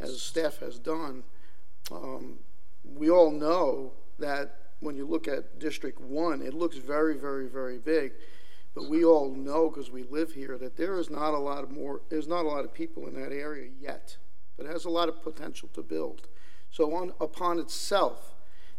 as 0.00 0.20
staff 0.20 0.58
has 0.58 0.78
done. 0.78 1.22
Um, 1.90 2.38
we 2.84 3.10
all 3.10 3.30
know 3.30 3.92
that 4.18 4.58
when 4.80 4.96
you 4.96 5.06
look 5.06 5.28
at 5.28 5.58
District 5.58 6.00
1, 6.00 6.42
it 6.42 6.54
looks 6.54 6.76
very, 6.76 7.16
very, 7.16 7.48
very 7.48 7.78
big. 7.78 8.12
But 8.76 8.90
we 8.90 9.06
all 9.06 9.30
know, 9.30 9.70
because 9.70 9.90
we 9.90 10.02
live 10.02 10.32
here, 10.32 10.58
that 10.58 10.76
there 10.76 10.98
is 10.98 11.08
not 11.08 11.32
a 11.32 11.38
lot 11.38 11.64
of 11.64 11.70
more, 11.70 12.02
there's 12.10 12.28
not 12.28 12.44
a 12.44 12.48
lot 12.48 12.66
of 12.66 12.74
people 12.74 13.06
in 13.06 13.14
that 13.14 13.32
area 13.32 13.70
yet. 13.80 14.18
But 14.58 14.66
it 14.66 14.72
has 14.72 14.84
a 14.84 14.90
lot 14.90 15.08
of 15.08 15.22
potential 15.22 15.70
to 15.72 15.82
build. 15.82 16.28
So 16.70 16.94
on, 16.94 17.14
upon 17.18 17.58
itself, 17.58 18.34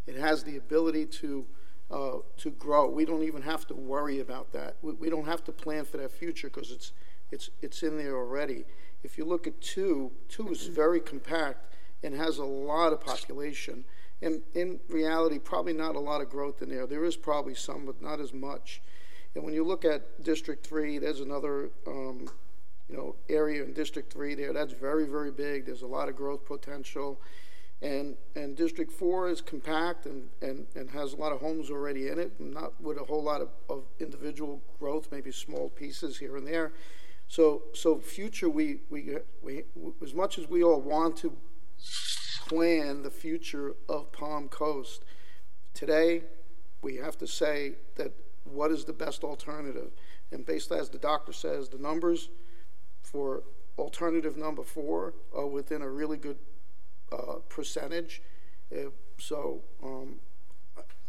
it 0.05 0.15
has 0.15 0.43
the 0.43 0.55
ability 0.55 1.07
to, 1.07 1.47
uh, 1.89 2.17
to 2.37 2.51
grow. 2.51 2.87
We 2.87 3.05
don't 3.05 3.23
even 3.23 3.41
have 3.41 3.65
to 3.67 3.73
worry 3.73 4.19
about 4.19 4.53
that. 4.53 4.77
We, 4.83 4.93
we 4.93 5.09
don't 5.09 5.25
have 5.25 5.43
to 5.45 5.51
plan 5.51 5.83
for 5.83 5.97
that 5.97 6.11
future 6.11 6.47
because 6.47 6.69
it's, 6.69 6.91
it's, 7.31 7.49
it's 7.63 7.81
in 7.81 7.97
there 7.97 8.17
already. 8.17 8.65
If 9.01 9.17
you 9.17 9.25
look 9.25 9.47
at 9.47 9.59
two, 9.61 10.11
two 10.29 10.49
is 10.49 10.67
very 10.67 10.99
compact 10.99 11.73
and 12.03 12.13
has 12.13 12.37
a 12.37 12.45
lot 12.45 12.93
of 12.93 13.01
population. 13.01 13.83
And 14.21 14.43
in 14.53 14.79
reality, 14.89 15.39
probably 15.39 15.73
not 15.73 15.95
a 15.95 15.99
lot 15.99 16.21
of 16.21 16.29
growth 16.29 16.61
in 16.61 16.69
there. 16.69 16.85
There 16.85 17.03
is 17.03 17.17
probably 17.17 17.55
some, 17.55 17.87
but 17.87 17.99
not 17.99 18.19
as 18.19 18.31
much. 18.31 18.79
And 19.37 19.45
when 19.45 19.53
you 19.53 19.63
look 19.63 19.85
at 19.85 20.23
District 20.23 20.65
Three, 20.65 20.97
there's 20.97 21.19
another, 21.19 21.69
um, 21.85 22.27
you 22.89 22.97
know, 22.97 23.13
area 23.29 23.63
in 23.63 23.71
District 23.71 24.11
Three 24.11 24.33
there. 24.33 24.51
That's 24.51 24.73
very, 24.73 25.05
very 25.05 25.29
big. 25.29 25.67
There's 25.67 25.83
a 25.83 25.87
lot 25.87 26.09
of 26.09 26.15
growth 26.15 26.43
potential. 26.43 27.21
And, 27.83 28.15
and 28.35 28.57
District 28.57 28.91
Four 28.91 29.29
is 29.29 29.39
compact 29.39 30.07
and, 30.07 30.29
and, 30.41 30.65
and 30.73 30.89
has 30.89 31.13
a 31.13 31.17
lot 31.17 31.33
of 31.33 31.39
homes 31.39 31.69
already 31.69 32.07
in 32.07 32.17
it, 32.17 32.31
not 32.39 32.81
with 32.81 32.97
a 32.97 33.03
whole 33.03 33.21
lot 33.21 33.41
of, 33.41 33.49
of 33.69 33.83
individual 33.99 34.59
growth, 34.79 35.09
maybe 35.11 35.31
small 35.31 35.69
pieces 35.69 36.17
here 36.17 36.35
and 36.35 36.47
there. 36.47 36.73
So, 37.27 37.61
so 37.75 37.99
future, 37.99 38.49
we, 38.49 38.79
we, 38.89 39.17
we, 39.43 39.65
as 40.01 40.15
much 40.15 40.39
as 40.39 40.49
we 40.49 40.63
all 40.63 40.81
want 40.81 41.15
to 41.17 41.37
plan 42.47 43.03
the 43.03 43.11
future 43.11 43.75
of 43.87 44.11
Palm 44.11 44.49
Coast. 44.49 45.05
Today, 45.75 46.23
we 46.81 46.95
have 46.95 47.19
to 47.19 47.27
say 47.27 47.73
that 47.97 48.13
what 48.51 48.71
is 48.71 48.85
the 48.85 48.93
best 48.93 49.23
alternative? 49.23 49.91
And 50.31 50.45
based 50.45 50.71
as 50.71 50.89
the 50.89 50.97
doctor 50.97 51.33
says, 51.33 51.69
the 51.69 51.77
numbers 51.77 52.29
for 53.01 53.43
alternative 53.77 54.37
number 54.37 54.63
four 54.63 55.13
are 55.35 55.47
within 55.47 55.81
a 55.81 55.89
really 55.89 56.17
good 56.17 56.37
uh, 57.11 57.35
percentage. 57.49 58.21
Uh, 58.71 58.89
so 59.17 59.61
um, 59.83 60.15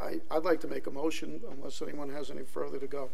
I, 0.00 0.20
I'd 0.30 0.44
like 0.44 0.60
to 0.60 0.68
make 0.68 0.86
a 0.86 0.90
motion 0.90 1.40
unless 1.50 1.82
anyone 1.82 2.10
has 2.10 2.30
any 2.30 2.44
further 2.44 2.78
to 2.78 2.86
go. 2.86 3.10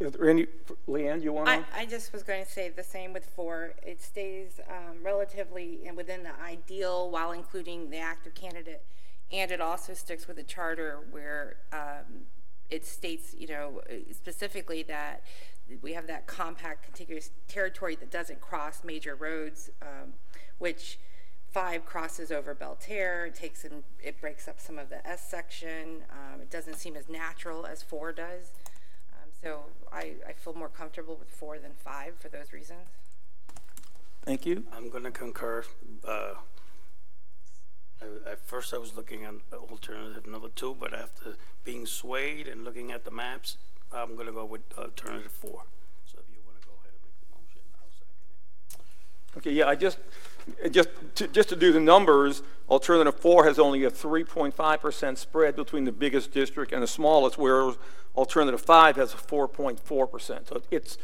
Is 0.00 0.10
there 0.10 0.28
any, 0.28 0.46
Leanne, 0.88 1.22
you 1.22 1.32
want 1.32 1.48
I, 1.48 1.58
to? 1.58 1.64
I 1.76 1.86
just 1.86 2.12
was 2.12 2.24
going 2.24 2.44
to 2.44 2.50
say 2.50 2.68
the 2.68 2.82
same 2.82 3.12
with 3.12 3.26
four. 3.26 3.74
It 3.86 4.02
stays 4.02 4.60
um, 4.68 5.04
relatively 5.04 5.86
in- 5.86 5.94
within 5.94 6.24
the 6.24 6.32
ideal 6.42 7.10
while 7.10 7.30
including 7.30 7.90
the 7.90 7.98
active 7.98 8.34
candidate. 8.34 8.84
And 9.30 9.52
it 9.52 9.60
also 9.60 9.94
sticks 9.94 10.26
with 10.26 10.36
the 10.36 10.42
charter 10.42 10.98
where 11.12 11.56
um, 11.72 12.03
it 12.74 12.84
states, 12.84 13.34
you 13.38 13.46
know, 13.46 13.80
specifically 14.12 14.82
that 14.82 15.22
we 15.80 15.92
have 15.92 16.06
that 16.08 16.26
compact 16.26 16.84
contiguous 16.84 17.30
territory 17.46 17.94
that 17.94 18.10
doesn't 18.10 18.40
cross 18.40 18.82
major 18.84 19.14
roads, 19.14 19.70
um, 19.80 20.12
which 20.58 20.98
five 21.52 21.86
crosses 21.86 22.32
over 22.32 22.52
Belle 22.52 22.76
Terre, 22.80 23.26
it 23.26 23.34
takes 23.36 23.64
and 23.64 23.84
it 24.02 24.20
breaks 24.20 24.48
up 24.48 24.60
some 24.60 24.76
of 24.76 24.90
the 24.90 25.06
S 25.06 25.30
section. 25.30 26.02
Um, 26.10 26.40
it 26.40 26.50
doesn't 26.50 26.76
seem 26.76 26.96
as 26.96 27.08
natural 27.08 27.64
as 27.64 27.80
four 27.80 28.12
does. 28.12 28.50
Um, 29.12 29.30
so 29.40 29.60
I, 29.92 30.14
I 30.28 30.32
feel 30.32 30.54
more 30.54 30.68
comfortable 30.68 31.16
with 31.16 31.30
four 31.30 31.60
than 31.60 31.72
five 31.72 32.14
for 32.18 32.28
those 32.28 32.52
reasons. 32.52 32.88
Thank 34.24 34.44
you. 34.46 34.64
I'm 34.72 34.90
going 34.90 35.04
to 35.04 35.12
concur. 35.12 35.64
Uh, 36.06 36.34
At 38.02 38.40
first, 38.46 38.74
I 38.74 38.78
was 38.78 38.96
looking 38.96 39.24
at 39.24 39.34
alternative 39.52 40.26
number 40.26 40.48
two, 40.48 40.76
but 40.78 40.92
after 40.92 41.36
being 41.62 41.86
swayed 41.86 42.48
and 42.48 42.64
looking 42.64 42.92
at 42.92 43.04
the 43.04 43.10
maps, 43.10 43.56
I'm 43.92 44.16
gonna 44.16 44.32
go 44.32 44.44
with 44.44 44.62
alternative 44.76 45.32
four. 45.32 45.62
So 46.04 46.18
if 46.18 46.24
you 46.34 46.40
wanna 46.44 46.58
go 46.66 46.72
ahead 46.82 46.92
and 46.92 47.02
make 47.04 47.18
the 47.20 47.28
motion, 47.34 47.62
I'll 47.80 47.90
second 47.90 48.16
it. 49.34 49.38
Okay, 49.38 49.52
yeah, 49.52 49.68
I 49.68 49.74
just, 49.74 49.98
just, 50.70 50.88
to, 51.16 51.28
just 51.28 51.48
to 51.50 51.56
do 51.56 51.72
the 51.72 51.80
numbers, 51.80 52.42
alternative 52.68 53.18
four 53.20 53.44
has 53.44 53.58
only 53.58 53.84
a 53.84 53.90
3.5% 53.90 55.16
spread 55.16 55.56
between 55.56 55.84
the 55.84 55.92
biggest 55.92 56.32
district 56.32 56.72
and 56.72 56.82
the 56.82 56.86
smallest, 56.86 57.38
whereas 57.38 57.76
alternative 58.16 58.60
five 58.60 58.96
has 58.96 59.14
a 59.14 59.16
4.4%. 59.16 60.48
So 60.48 60.62
it's, 60.70 60.98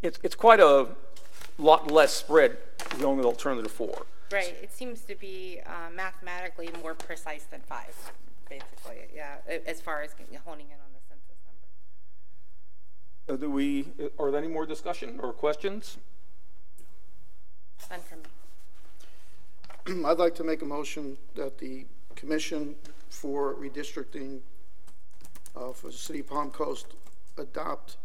it's, 0.00 0.18
it's 0.22 0.34
quite 0.34 0.60
a 0.60 0.88
lot 1.58 1.90
less 1.90 2.12
spread 2.12 2.56
going 2.98 3.16
with 3.16 3.26
alternative 3.26 3.70
four. 3.70 4.06
Right, 4.32 4.56
it 4.62 4.72
seems 4.72 5.02
to 5.02 5.14
be 5.14 5.60
uh, 5.66 5.90
mathematically 5.94 6.70
more 6.82 6.94
precise 6.94 7.44
than 7.44 7.60
five, 7.60 7.94
basically, 8.48 9.02
yeah, 9.14 9.36
a- 9.46 9.68
as 9.68 9.80
far 9.80 10.00
as 10.02 10.14
getting- 10.14 10.34
honing 10.38 10.66
in 10.68 10.72
on 10.76 10.92
the 10.94 11.00
census 11.06 11.36
number. 13.28 13.34
Uh, 13.34 13.36
Do 13.36 13.50
we, 13.50 13.88
are 14.18 14.30
there 14.30 14.38
any 14.42 14.48
more 14.48 14.64
discussion 14.64 15.20
or 15.22 15.32
questions? 15.34 15.98
None 17.90 18.00
from 18.00 18.22
me. 18.22 20.04
I'd 20.08 20.18
like 20.18 20.34
to 20.36 20.44
make 20.44 20.62
a 20.62 20.66
motion 20.66 21.18
that 21.34 21.58
the 21.58 21.84
commission 22.14 22.74
for 23.10 23.54
redistricting 23.56 24.40
uh, 25.54 25.72
for 25.72 25.88
the 25.88 25.92
city 25.92 26.20
of 26.20 26.28
Palm 26.28 26.50
Coast 26.50 26.86
adopt 27.36 27.98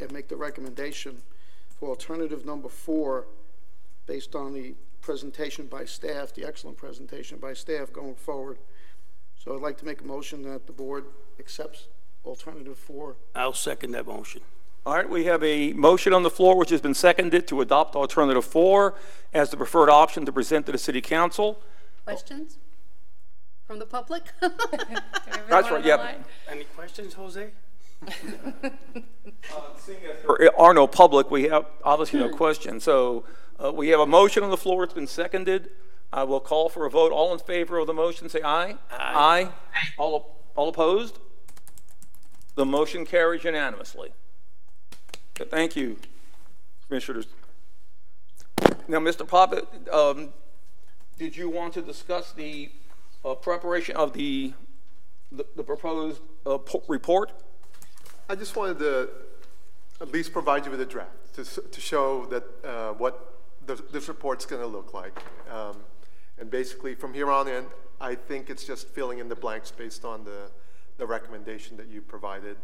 and 0.00 0.10
make 0.12 0.28
the 0.28 0.36
recommendation 0.36 1.20
for 1.78 1.90
alternative 1.90 2.46
number 2.46 2.68
four 2.70 3.26
based 4.06 4.34
on 4.34 4.54
the 4.54 4.74
presentation 5.04 5.66
by 5.66 5.84
staff, 5.84 6.32
the 6.32 6.46
excellent 6.46 6.78
presentation 6.78 7.38
by 7.38 7.52
staff 7.52 7.92
going 7.92 8.14
forward. 8.14 8.58
So 9.36 9.54
I'd 9.54 9.60
like 9.60 9.76
to 9.78 9.84
make 9.84 10.00
a 10.00 10.04
motion 10.04 10.42
that 10.50 10.66
the 10.66 10.72
board 10.72 11.04
accepts 11.38 11.88
alternative 12.24 12.78
four. 12.78 13.16
I'll 13.34 13.52
second 13.52 13.92
that 13.92 14.06
motion. 14.06 14.40
All 14.86 14.94
right, 14.94 15.08
we 15.08 15.24
have 15.24 15.42
a 15.44 15.72
motion 15.74 16.12
on 16.12 16.22
the 16.22 16.30
floor 16.30 16.56
which 16.56 16.70
has 16.70 16.80
been 16.80 16.94
seconded 16.94 17.46
to 17.48 17.60
adopt 17.60 17.94
alternative 17.94 18.44
four 18.44 18.94
as 19.32 19.50
the 19.50 19.56
preferred 19.56 19.90
option 19.90 20.24
to 20.24 20.32
present 20.32 20.66
to 20.66 20.72
the 20.72 20.78
city 20.78 21.00
council. 21.02 21.60
Questions 22.04 22.58
from 23.66 23.78
the 23.78 23.86
public? 23.86 24.24
That's 24.40 25.70
right, 25.70 25.84
yep. 25.84 26.26
Any 26.50 26.64
questions, 26.64 27.14
Jose? 27.14 27.50
Uh, 29.54 29.60
there 30.38 30.58
are 30.58 30.72
no 30.72 30.86
public, 30.86 31.30
we 31.30 31.44
have 31.44 31.66
obviously 31.84 32.18
no 32.18 32.30
questions. 32.30 32.82
So 32.82 33.24
uh, 33.62 33.72
we 33.72 33.88
have 33.88 34.00
a 34.00 34.06
motion 34.06 34.42
on 34.42 34.50
the 34.50 34.56
floor, 34.56 34.84
it's 34.84 34.94
been 34.94 35.06
seconded. 35.06 35.70
I 36.12 36.22
will 36.24 36.40
call 36.40 36.68
for 36.68 36.86
a 36.86 36.90
vote. 36.90 37.12
All 37.12 37.32
in 37.32 37.38
favor 37.40 37.78
of 37.78 37.86
the 37.86 37.92
motion, 37.94 38.28
say 38.28 38.40
aye. 38.44 38.76
Aye. 38.90 39.48
All, 39.98 40.36
all 40.54 40.68
opposed? 40.68 41.18
The 42.54 42.64
motion 42.64 43.04
carries 43.04 43.42
unanimously. 43.44 44.12
Okay, 45.40 45.48
Thank 45.50 45.74
you, 45.74 45.96
Commissioners. 46.86 47.26
Now, 48.86 48.98
Mr. 48.98 49.26
Papa, 49.26 49.62
um, 49.92 50.28
did 51.18 51.36
you 51.36 51.48
want 51.48 51.74
to 51.74 51.82
discuss 51.82 52.32
the 52.32 52.70
uh, 53.24 53.34
preparation 53.34 53.96
of 53.96 54.12
the, 54.12 54.52
the 55.32 55.44
the 55.56 55.62
proposed 55.64 56.20
uh, 56.46 56.58
po- 56.58 56.82
report? 56.86 57.32
I 58.28 58.36
just 58.36 58.54
wanted 58.54 58.78
to 58.80 59.08
at 60.00 60.12
least 60.12 60.32
provide 60.32 60.64
you 60.64 60.70
with 60.70 60.80
a 60.80 60.86
draft 60.86 61.34
to, 61.34 61.40
s- 61.40 61.58
to 61.72 61.80
show 61.80 62.26
that, 62.26 62.44
uh, 62.64 62.92
what 62.92 63.33
the, 63.66 63.82
this 63.92 64.08
report's 64.08 64.46
gonna 64.46 64.66
look 64.66 64.94
like. 64.94 65.18
Um, 65.50 65.76
and 66.38 66.50
basically, 66.50 66.94
from 66.94 67.14
here 67.14 67.30
on 67.30 67.48
in, 67.48 67.66
I 68.00 68.14
think 68.14 68.50
it's 68.50 68.64
just 68.64 68.88
filling 68.88 69.18
in 69.18 69.28
the 69.28 69.36
blanks 69.36 69.70
based 69.70 70.04
on 70.04 70.24
the, 70.24 70.50
the 70.98 71.06
recommendation 71.06 71.76
that 71.76 71.88
you 71.88 72.02
provided. 72.02 72.56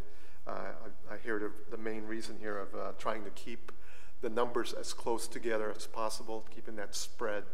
Uh, 0.46 0.50
I, 1.10 1.14
I 1.14 1.18
hear 1.18 1.38
the, 1.38 1.52
the 1.70 1.76
main 1.76 2.04
reason 2.04 2.36
here 2.40 2.58
of, 2.58 2.74
uh, 2.74 2.92
trying 2.98 3.24
to 3.24 3.30
keep 3.30 3.72
the 4.20 4.28
numbers 4.28 4.72
as 4.72 4.92
close 4.92 5.28
together 5.28 5.72
as 5.74 5.86
possible, 5.86 6.44
keeping 6.54 6.76
that 6.76 6.94
spread 6.94 7.44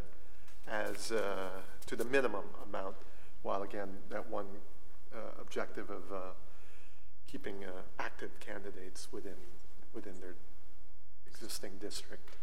as, 0.67 1.11
uh, 1.11 1.49
to 1.85 1.95
the 1.95 2.05
minimum 2.05 2.45
amount, 2.67 2.95
while 3.43 3.63
again, 3.63 3.89
that 4.09 4.29
one, 4.29 4.47
uh, 5.13 5.19
objective 5.39 5.89
of, 5.89 6.11
uh, 6.11 6.19
keeping 7.27 7.63
uh, 7.63 7.71
active 7.99 8.39
candidates 8.39 9.07
within, 9.11 9.35
within 9.93 10.13
their 10.19 10.35
existing 11.27 11.71
district. 11.79 12.37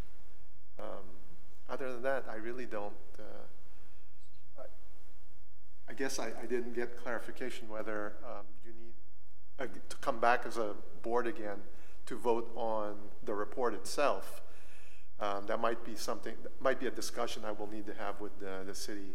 Um, 0.78 0.86
Other 1.68 1.92
than 1.92 2.02
that, 2.02 2.24
I 2.30 2.36
really 2.36 2.66
don't, 2.66 2.92
uh, 3.18 3.22
I- 4.60 4.64
I 5.88 5.94
guess 5.94 6.18
I, 6.18 6.26
I 6.40 6.44
didn't 6.46 6.74
get 6.74 6.98
clarification 7.02 7.68
whether 7.70 8.16
um, 8.22 8.44
you 8.66 8.72
need 8.72 8.92
uh, 9.58 9.66
to 9.88 9.96
come 9.96 10.20
back 10.20 10.44
as 10.46 10.58
a 10.58 10.74
board 11.02 11.26
again 11.26 11.62
to 12.06 12.18
vote 12.18 12.50
on 12.54 12.96
the 13.24 13.32
report 13.34 13.72
itself. 13.72 14.42
Um, 15.20 15.46
That 15.46 15.58
might 15.60 15.82
be 15.84 15.94
something, 15.96 16.34
that 16.42 16.60
might 16.60 16.78
be 16.78 16.86
a 16.86 16.90
discussion 16.90 17.44
I 17.46 17.52
will 17.52 17.66
need 17.68 17.86
to 17.86 17.94
have 17.94 18.20
with 18.20 18.38
the, 18.40 18.62
the 18.66 18.74
city 18.74 19.14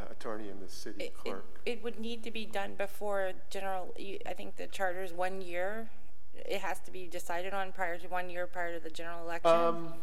uh, 0.00 0.04
attorney 0.10 0.48
and 0.48 0.62
the 0.62 0.68
city 0.70 1.02
It- 1.02 1.04
it- 1.04 1.14
clerk. 1.14 1.60
It 1.66 1.82
would 1.84 2.00
need 2.00 2.22
to 2.24 2.30
be 2.30 2.46
done 2.46 2.76
before 2.76 3.32
general, 3.50 3.94
I 4.26 4.32
think 4.32 4.56
the 4.56 4.68
charter's 4.68 5.12
one 5.12 5.42
year. 5.42 5.90
It 6.34 6.60
has 6.62 6.80
to 6.80 6.90
be 6.90 7.06
decided 7.08 7.52
on 7.52 7.72
prior 7.72 7.98
to, 7.98 8.08
one 8.08 8.30
year 8.30 8.46
prior 8.46 8.72
to 8.78 8.82
the 8.82 8.90
general 8.90 9.22
election. 9.22 9.50
Um, 9.50 9.94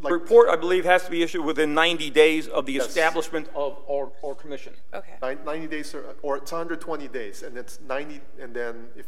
like- 0.00 0.12
report, 0.12 0.48
I 0.48 0.56
believe, 0.56 0.84
has 0.84 1.04
to 1.04 1.10
be 1.10 1.22
issued 1.22 1.44
within 1.44 1.74
90 1.74 2.10
days 2.10 2.48
of 2.48 2.66
the 2.66 2.74
Yes. 2.74 2.88
establishment 2.88 3.48
of 3.54 3.78
our, 3.88 4.10
our 4.24 4.34
commission. 4.34 4.74
Okay, 4.92 5.14
Nine- 5.22 5.44
90 5.44 5.66
days, 5.68 5.94
or, 5.94 6.04
or 6.22 6.36
it's 6.36 6.50
120 6.52 7.08
days, 7.08 7.42
and 7.42 7.56
it's 7.56 7.78
90, 7.80 8.20
and 8.40 8.54
then 8.54 8.88
if 8.96 9.06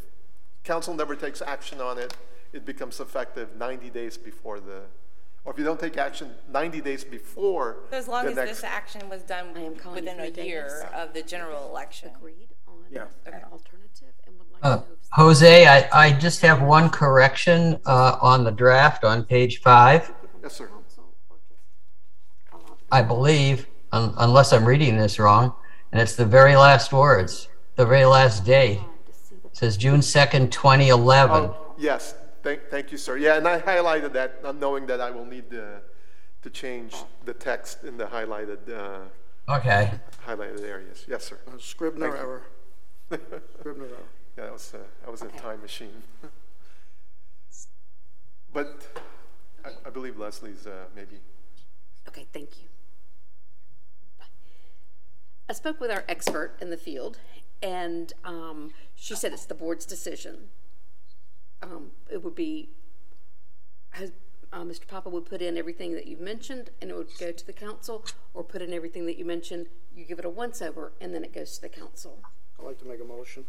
council 0.64 0.94
never 0.94 1.14
takes 1.16 1.42
action 1.42 1.80
on 1.80 1.98
it, 1.98 2.14
it 2.52 2.64
becomes 2.64 3.00
effective 3.00 3.54
90 3.56 3.90
days 3.90 4.16
before 4.16 4.58
the, 4.60 4.82
or 5.44 5.52
if 5.52 5.58
you 5.58 5.64
don't 5.64 5.78
take 5.80 5.96
action 5.96 6.34
90 6.48 6.80
days 6.80 7.04
before 7.04 7.76
so 7.90 7.96
as 7.96 8.08
long 8.08 8.24
the 8.24 8.30
as 8.30 8.36
next. 8.36 8.50
this 8.50 8.64
action 8.64 9.08
was 9.08 9.22
done 9.22 9.52
I 9.54 9.60
am 9.60 9.76
calling 9.76 10.04
within 10.04 10.18
a 10.18 10.22
Ms. 10.24 10.32
Davis. 10.32 10.46
year 10.46 10.88
of 10.94 11.12
the 11.12 11.22
general 11.22 11.68
election. 11.68 12.10
Agreed 12.16 12.48
on 12.66 12.74
Yeah. 12.90 13.06
an 13.26 13.34
alternative 13.52 14.14
and 14.26 14.38
would 14.38 14.50
like 14.52 14.64
Uh, 14.64 14.76
know. 14.76 14.84
if- 14.92 15.08
Jose, 15.12 15.66
I, 15.66 15.88
I 16.06 16.12
just 16.12 16.40
have 16.42 16.62
one 16.62 16.90
correction 16.90 17.80
uh, 17.86 18.18
on 18.20 18.42
the 18.44 18.50
draft 18.50 19.04
on 19.04 19.24
page 19.24 19.60
five. 19.60 20.12
Yes, 20.42 20.54
sir. 20.54 20.68
I 22.90 23.02
believe, 23.02 23.66
un- 23.92 24.14
unless 24.18 24.52
I'm 24.52 24.64
reading 24.64 24.96
this 24.96 25.18
wrong, 25.18 25.52
and 25.92 26.00
it's 26.00 26.14
the 26.16 26.24
very 26.26 26.56
last 26.56 26.92
words, 26.92 27.48
the 27.76 27.86
very 27.86 28.04
last 28.04 28.44
day. 28.44 28.80
It 29.44 29.56
says 29.56 29.76
June 29.76 30.00
2nd, 30.00 30.50
2011. 30.50 31.44
Oh, 31.44 31.74
yes, 31.78 32.14
thank, 32.42 32.68
thank 32.70 32.92
you, 32.92 32.98
sir. 32.98 33.16
Yeah, 33.16 33.36
and 33.36 33.48
I 33.48 33.60
highlighted 33.60 34.12
that, 34.12 34.42
not 34.42 34.56
knowing 34.56 34.86
that 34.86 35.00
I 35.00 35.10
will 35.10 35.24
need 35.24 35.50
to, 35.50 35.80
to 36.42 36.50
change 36.50 36.94
the 37.24 37.34
text 37.34 37.84
in 37.84 37.96
the 37.96 38.04
highlighted, 38.06 38.68
uh, 38.70 39.52
Okay. 39.52 39.90
highlighted 40.26 40.62
areas. 40.64 41.04
Yes, 41.08 41.24
sir. 41.24 41.38
Uh, 41.46 41.52
Scribner 41.58 42.10
Thank 42.10 42.14
you. 42.16 42.20
error. 42.20 42.42
Scribner 43.60 43.84
error. 43.86 43.96
Yeah, 44.36 44.44
that 44.44 44.52
was, 44.52 44.74
uh, 44.74 44.78
that 45.02 45.10
was 45.10 45.22
a 45.22 45.28
time 45.28 45.62
machine. 45.62 46.02
But 48.52 48.86
I, 49.64 49.70
I 49.86 49.90
believe 49.90 50.18
Leslie's, 50.18 50.66
uh, 50.66 50.84
maybe 50.94 51.20
Okay, 52.08 52.26
thank 52.32 52.58
you. 52.58 52.68
I 55.48 55.52
spoke 55.52 55.80
with 55.80 55.90
our 55.90 56.04
expert 56.08 56.56
in 56.60 56.70
the 56.70 56.76
field, 56.76 57.18
and 57.62 58.12
um, 58.24 58.72
she 58.96 59.14
said 59.14 59.32
it's 59.32 59.44
the 59.46 59.54
board's 59.54 59.86
decision. 59.86 60.48
Um, 61.62 61.92
It 62.10 62.22
would 62.24 62.34
be, 62.34 62.68
has- 63.90 64.12
uh, 64.52 64.62
Mr. 64.62 64.86
Papa 64.86 65.08
would 65.08 65.24
put 65.26 65.42
in 65.42 65.56
everything 65.56 65.92
that 65.94 66.06
you've 66.06 66.20
mentioned, 66.20 66.70
and 66.80 66.90
it 66.90 66.96
would 66.96 67.10
go 67.18 67.30
to 67.32 67.46
the 67.46 67.52
council, 67.52 68.04
or 68.34 68.42
put 68.42 68.60
in 68.62 68.72
everything 68.72 69.06
that 69.06 69.16
you 69.18 69.24
mentioned, 69.24 69.66
you 69.94 70.04
give 70.04 70.18
it 70.18 70.24
a 70.24 70.30
once-over, 70.30 70.92
and 71.00 71.14
then 71.14 71.24
it 71.24 71.32
goes 71.32 71.56
to 71.56 71.62
the 71.62 71.68
council. 71.68 72.18
I'd 72.58 72.64
like 72.64 72.78
to 72.80 72.84
make 72.86 73.00
a 73.00 73.04
motion. 73.04 73.44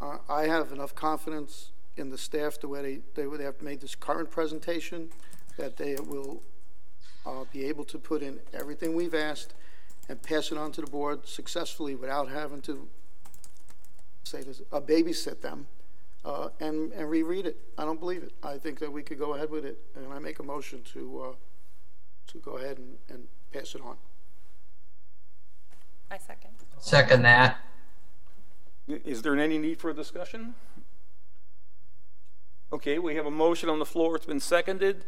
Uh, 0.00 0.18
I 0.28 0.42
have 0.46 0.72
enough 0.72 0.94
confidence 0.94 1.70
in 1.96 2.10
the 2.10 2.18
staff, 2.18 2.58
the 2.60 2.68
way 2.68 2.82
they, 2.82 3.00
they 3.22 3.26
would 3.26 3.40
have 3.40 3.60
made 3.62 3.80
this 3.80 3.94
current 3.94 4.30
presentation, 4.30 5.10
that 5.56 5.76
they 5.76 5.94
will 5.96 6.42
uh, 7.26 7.44
be 7.52 7.64
able 7.64 7.84
to 7.84 7.98
put 7.98 8.22
in 8.22 8.38
everything 8.52 8.94
we've 8.94 9.14
asked 9.14 9.54
and 10.08 10.22
pass 10.22 10.50
it 10.50 10.58
on 10.58 10.72
to 10.72 10.80
the 10.80 10.86
board 10.86 11.26
successfully 11.26 11.94
without 11.94 12.28
having 12.28 12.60
to, 12.62 12.88
say 14.24 14.42
this, 14.42 14.62
uh, 14.72 14.80
babysit 14.80 15.40
them 15.40 15.66
uh, 16.24 16.48
and, 16.60 16.92
and 16.92 17.08
reread 17.08 17.46
it. 17.46 17.56
I 17.78 17.84
don't 17.84 18.00
believe 18.00 18.22
it. 18.22 18.32
I 18.42 18.58
think 18.58 18.78
that 18.80 18.92
we 18.92 19.02
could 19.02 19.18
go 19.18 19.34
ahead 19.34 19.50
with 19.50 19.64
it, 19.64 19.78
and 19.94 20.12
I 20.12 20.18
make 20.18 20.38
a 20.38 20.42
motion 20.42 20.82
to, 20.92 21.22
uh, 21.22 21.34
to 22.28 22.38
go 22.38 22.52
ahead 22.52 22.78
and, 22.78 22.96
and 23.08 23.28
pass 23.52 23.74
it 23.74 23.80
on. 23.80 23.96
I 26.10 26.18
second. 26.18 26.50
Second 26.78 27.22
that. 27.22 27.58
Is 28.88 29.22
there 29.22 29.38
any 29.38 29.58
need 29.58 29.78
for 29.78 29.90
a 29.90 29.94
discussion? 29.94 30.54
Okay, 32.72 32.98
we 32.98 33.14
have 33.14 33.26
a 33.26 33.30
motion 33.30 33.68
on 33.68 33.78
the 33.78 33.86
floor, 33.86 34.16
it's 34.16 34.26
been 34.26 34.40
seconded. 34.40 35.04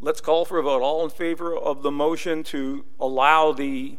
Let's 0.00 0.20
call 0.20 0.44
for 0.44 0.58
a 0.58 0.62
vote. 0.62 0.80
All 0.82 1.02
in 1.04 1.10
favor 1.10 1.56
of 1.56 1.82
the 1.82 1.90
motion 1.90 2.42
to 2.44 2.84
allow 3.00 3.52
the 3.52 3.98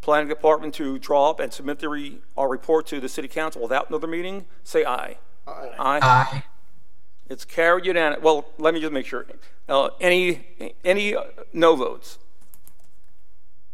planning 0.00 0.28
department 0.28 0.74
to 0.74 0.98
draw 0.98 1.30
up 1.30 1.40
and 1.40 1.52
submit 1.52 1.78
the, 1.80 1.88
re- 1.88 2.18
our 2.36 2.48
report 2.48 2.86
to 2.88 3.00
the 3.00 3.08
city 3.08 3.28
council 3.28 3.62
without 3.62 3.88
another 3.88 4.06
meeting, 4.06 4.46
say 4.62 4.84
aye. 4.84 5.16
Aye. 5.46 5.70
Aye. 5.78 5.98
Aye. 6.02 6.44
It's 7.28 7.44
carried 7.44 7.86
unanimously. 7.86 8.22
Well, 8.24 8.44
let 8.58 8.74
me 8.74 8.80
just 8.80 8.92
make 8.92 9.06
sure. 9.06 9.26
Uh, 9.68 9.90
Any, 10.00 10.74
any 10.84 11.14
uh, 11.16 11.22
no 11.52 11.74
votes? 11.76 12.18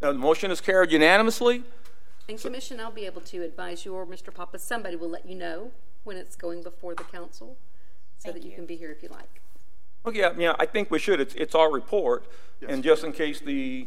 Now, 0.01 0.13
the 0.13 0.19
motion 0.19 0.51
is 0.51 0.61
carried 0.61 0.93
unanimously. 0.93 1.65
And 2.29 2.39
Commission, 2.41 2.79
I'll 2.79 2.91
be 2.93 3.07
able 3.07 3.23
to 3.23 3.43
advise 3.43 3.85
you, 3.85 3.95
or 3.95 4.07
Mr. 4.07 4.33
Papa, 4.33 4.59
somebody 4.59 4.97
will 4.97 5.09
let 5.09 5.27
you 5.27 5.35
know 5.35 5.73
when 6.05 6.17
it's 6.17 6.37
going 6.37 6.63
before 6.63 6.95
the 6.95 7.05
council, 7.05 7.57
so 8.19 8.31
that 8.33 8.43
you 8.43 8.53
can 8.53 8.65
be 8.67 8.77
here 8.77 8.91
if 8.91 9.03
you 9.03 9.09
like. 9.09 9.41
Oh, 10.05 10.11
yeah, 10.11 10.33
yeah, 10.39 10.55
I 10.59 10.67
think 10.67 10.91
we 10.91 10.99
should. 10.99 11.21
It's, 11.21 11.35
it's 11.35 11.55
our 11.55 11.71
report. 11.71 12.27
And 12.67 12.83
just 12.83 13.05
in 13.05 13.13
case 13.13 13.41
the, 13.41 13.87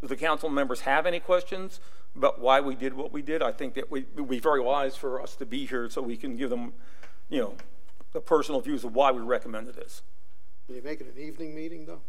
the 0.00 0.16
council 0.16 0.48
members 0.48 0.80
have 0.80 1.06
any 1.06 1.20
questions 1.20 1.80
about 2.16 2.40
why 2.40 2.60
we 2.60 2.74
did 2.74 2.94
what 2.94 3.12
we 3.12 3.22
did, 3.22 3.42
I 3.42 3.52
think 3.52 3.74
that 3.74 3.90
we, 3.90 4.00
it 4.00 4.16
would 4.16 4.28
be 4.28 4.40
very 4.40 4.60
wise 4.60 4.96
for 4.96 5.20
us 5.20 5.36
to 5.36 5.46
be 5.46 5.66
here 5.66 5.88
so 5.90 6.02
we 6.02 6.16
can 6.16 6.36
give 6.36 6.50
them, 6.50 6.72
you 7.28 7.40
know, 7.40 7.54
the 8.12 8.20
personal 8.20 8.60
views 8.60 8.84
of 8.84 8.94
why 8.94 9.10
we 9.10 9.20
recommended 9.20 9.74
this. 9.74 10.02
Can 10.66 10.76
you 10.76 10.82
make 10.82 11.00
it 11.00 11.12
an 11.14 11.20
evening 11.22 11.54
meeting, 11.54 11.86
though? 11.86 12.00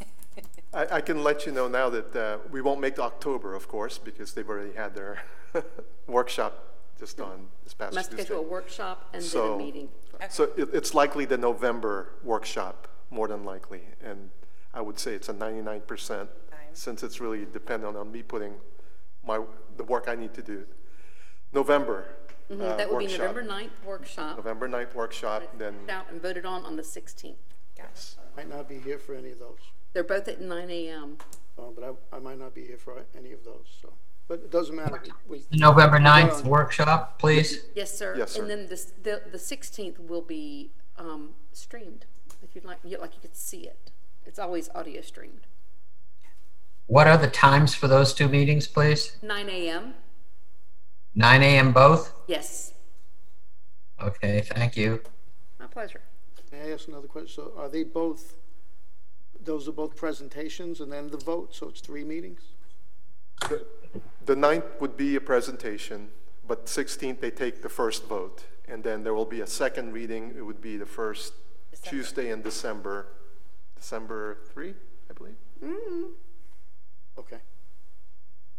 I, 0.74 0.96
I 0.96 1.00
can 1.00 1.22
let 1.22 1.46
you 1.46 1.52
know 1.52 1.68
now 1.68 1.88
that 1.90 2.16
uh, 2.16 2.38
we 2.50 2.60
won't 2.60 2.80
make 2.80 2.98
October, 2.98 3.54
of 3.54 3.68
course, 3.68 3.98
because 3.98 4.32
they've 4.32 4.48
already 4.48 4.72
had 4.74 4.94
their 4.94 5.22
workshop 6.06 6.74
just 6.98 7.20
on 7.20 7.46
this 7.62 7.74
past 7.74 7.92
week. 7.92 7.96
Must 7.96 8.10
Tuesday. 8.10 8.24
schedule 8.24 8.40
a 8.44 8.48
workshop 8.48 9.08
and 9.12 9.22
then 9.22 9.28
a 9.28 9.30
So- 9.30 9.88
meeting. 10.14 10.28
So 10.30 10.44
it, 10.56 10.68
it's 10.72 10.94
likely 10.94 11.24
the 11.24 11.38
November 11.38 12.10
workshop, 12.22 12.88
more 13.10 13.28
than 13.28 13.44
likely, 13.44 13.82
and 14.02 14.30
I 14.72 14.80
would 14.80 14.98
say 14.98 15.14
it's 15.14 15.28
a 15.28 15.32
ninety-nine 15.32 15.82
percent, 15.82 16.28
since 16.72 17.02
it's 17.02 17.20
really 17.20 17.44
dependent 17.52 17.96
on 17.96 18.10
me 18.10 18.22
putting 18.22 18.54
my, 19.26 19.40
the 19.76 19.84
work 19.84 20.04
I 20.08 20.14
need 20.14 20.34
to 20.34 20.42
do. 20.42 20.64
November, 21.52 22.06
uh, 22.50 22.54
Mhm, 22.54 22.76
That 22.76 22.90
will 22.90 22.98
be 22.98 23.04
workshop. 23.04 23.20
November 23.20 23.42
9th 23.44 23.84
workshop, 23.86 24.36
November 24.36 24.68
9th 24.68 24.94
workshop, 24.94 25.42
then, 25.56 25.74
out 25.88 26.10
and 26.10 26.20
voted 26.20 26.44
on 26.44 26.64
on 26.66 26.76
the 26.76 26.82
16th. 26.82 27.36
yes. 27.78 28.16
Might 28.36 28.48
not 28.48 28.68
be 28.68 28.78
here 28.78 28.98
for 28.98 29.14
any 29.14 29.30
of 29.30 29.38
those, 29.38 29.60
They're 29.92 30.04
both 30.04 30.26
at 30.28 30.40
9 30.40 30.68
AM. 30.70 31.18
uh, 31.58 31.62
but 31.74 31.84
I, 31.84 32.16
I 32.16 32.18
might 32.18 32.38
not 32.38 32.52
be 32.54 32.66
here 32.66 32.76
for 32.76 33.02
any 33.16 33.32
of 33.32 33.44
those, 33.44 33.66
so. 33.80 33.92
But 34.26 34.38
it 34.40 34.50
doesn't 34.50 34.74
matter. 34.74 35.02
We, 35.28 35.40
The 35.50 35.58
November 35.58 35.98
9th 35.98 36.44
workshop, 36.44 37.18
please. 37.18 37.64
Yes, 37.74 37.96
sir. 37.96 38.14
Yes, 38.16 38.32
sir. 38.32 38.40
And 38.42 38.50
then 38.50 38.68
this, 38.68 38.92
the, 39.02 39.20
the 39.30 39.36
16th 39.38 39.98
will 40.08 40.22
be 40.22 40.70
um, 40.98 41.30
streamed, 41.52 42.06
if 42.42 42.54
you'd 42.54 42.64
like, 42.64 42.78
you 42.84 42.98
like 42.98 43.14
you 43.14 43.20
could 43.20 43.36
see 43.36 43.66
it. 43.66 43.90
It's 44.24 44.38
always 44.38 44.70
audio 44.74 45.02
streamed. 45.02 45.46
What 46.86 47.06
are 47.06 47.18
the 47.18 47.28
times 47.28 47.74
for 47.74 47.86
those 47.88 48.14
two 48.14 48.28
meetings, 48.28 48.66
please? 48.66 49.16
9 49.22 49.48
AM, 49.48 49.94
9 51.14 51.42
a.m. 51.42 51.72
both? 51.72 52.12
yes, 52.26 52.72
Okay, 54.02 54.40
thank 54.42 54.76
you. 54.76 55.00
my 55.58 55.66
pleasure. 55.66 56.00
may 56.52 56.70
I 56.70 56.72
ask 56.74 56.88
another 56.88 57.06
question? 57.06 57.28
So 57.28 57.52
are 57.56 57.68
they 57.68 57.84
both, 57.84 58.34
those 59.40 59.68
are 59.68 59.72
both 59.72 59.96
presentations 59.96 60.80
and 60.80 60.90
then 60.92 61.08
the 61.10 61.16
vote, 61.16 61.54
so 61.54 61.68
it's 61.68 61.80
three 61.80 62.04
meetings? 62.04 62.40
The 64.24 64.36
ninth 64.36 64.64
would 64.80 64.96
be 64.96 65.16
a 65.16 65.20
presentation, 65.20 66.08
but 66.46 66.68
sixteenth, 66.68 67.20
they 67.20 67.30
take 67.30 67.62
the 67.62 67.68
first 67.68 68.04
vote. 68.06 68.44
And 68.66 68.82
then 68.82 69.02
there 69.04 69.12
will 69.14 69.26
be 69.26 69.40
a 69.42 69.46
second 69.46 69.92
reading, 69.92 70.32
it 70.36 70.40
would 70.42 70.60
be 70.62 70.76
the 70.78 70.86
first 70.86 71.34
Tuesday 71.82 72.30
in 72.30 72.40
December, 72.40 73.08
December 73.76 74.38
three, 74.52 74.74
I 75.10 75.12
believe. 75.12 75.36
Mm-hmm. 75.62 76.04
Okay. 77.18 77.38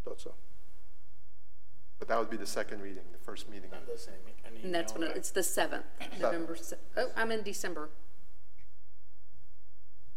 Thought 0.03 0.21
so. 0.21 0.33
But 1.97 2.07
that 2.09 2.19
would 2.19 2.29
be 2.29 2.37
the 2.37 2.45
second 2.45 2.81
reading, 2.81 3.03
the 3.11 3.17
first 3.17 3.49
meeting. 3.49 3.71
of 3.73 3.87
the 3.91 3.97
same. 3.97 4.13
And 4.63 4.73
that's 4.73 4.93
when, 4.93 5.03
it- 5.03 5.15
it's 5.17 5.31
the 5.31 5.41
7th, 5.41 5.83
November, 6.19 6.55
se- 6.55 6.75
oh, 6.97 7.07
I'm 7.15 7.31
in 7.31 7.41
December. 7.41 7.89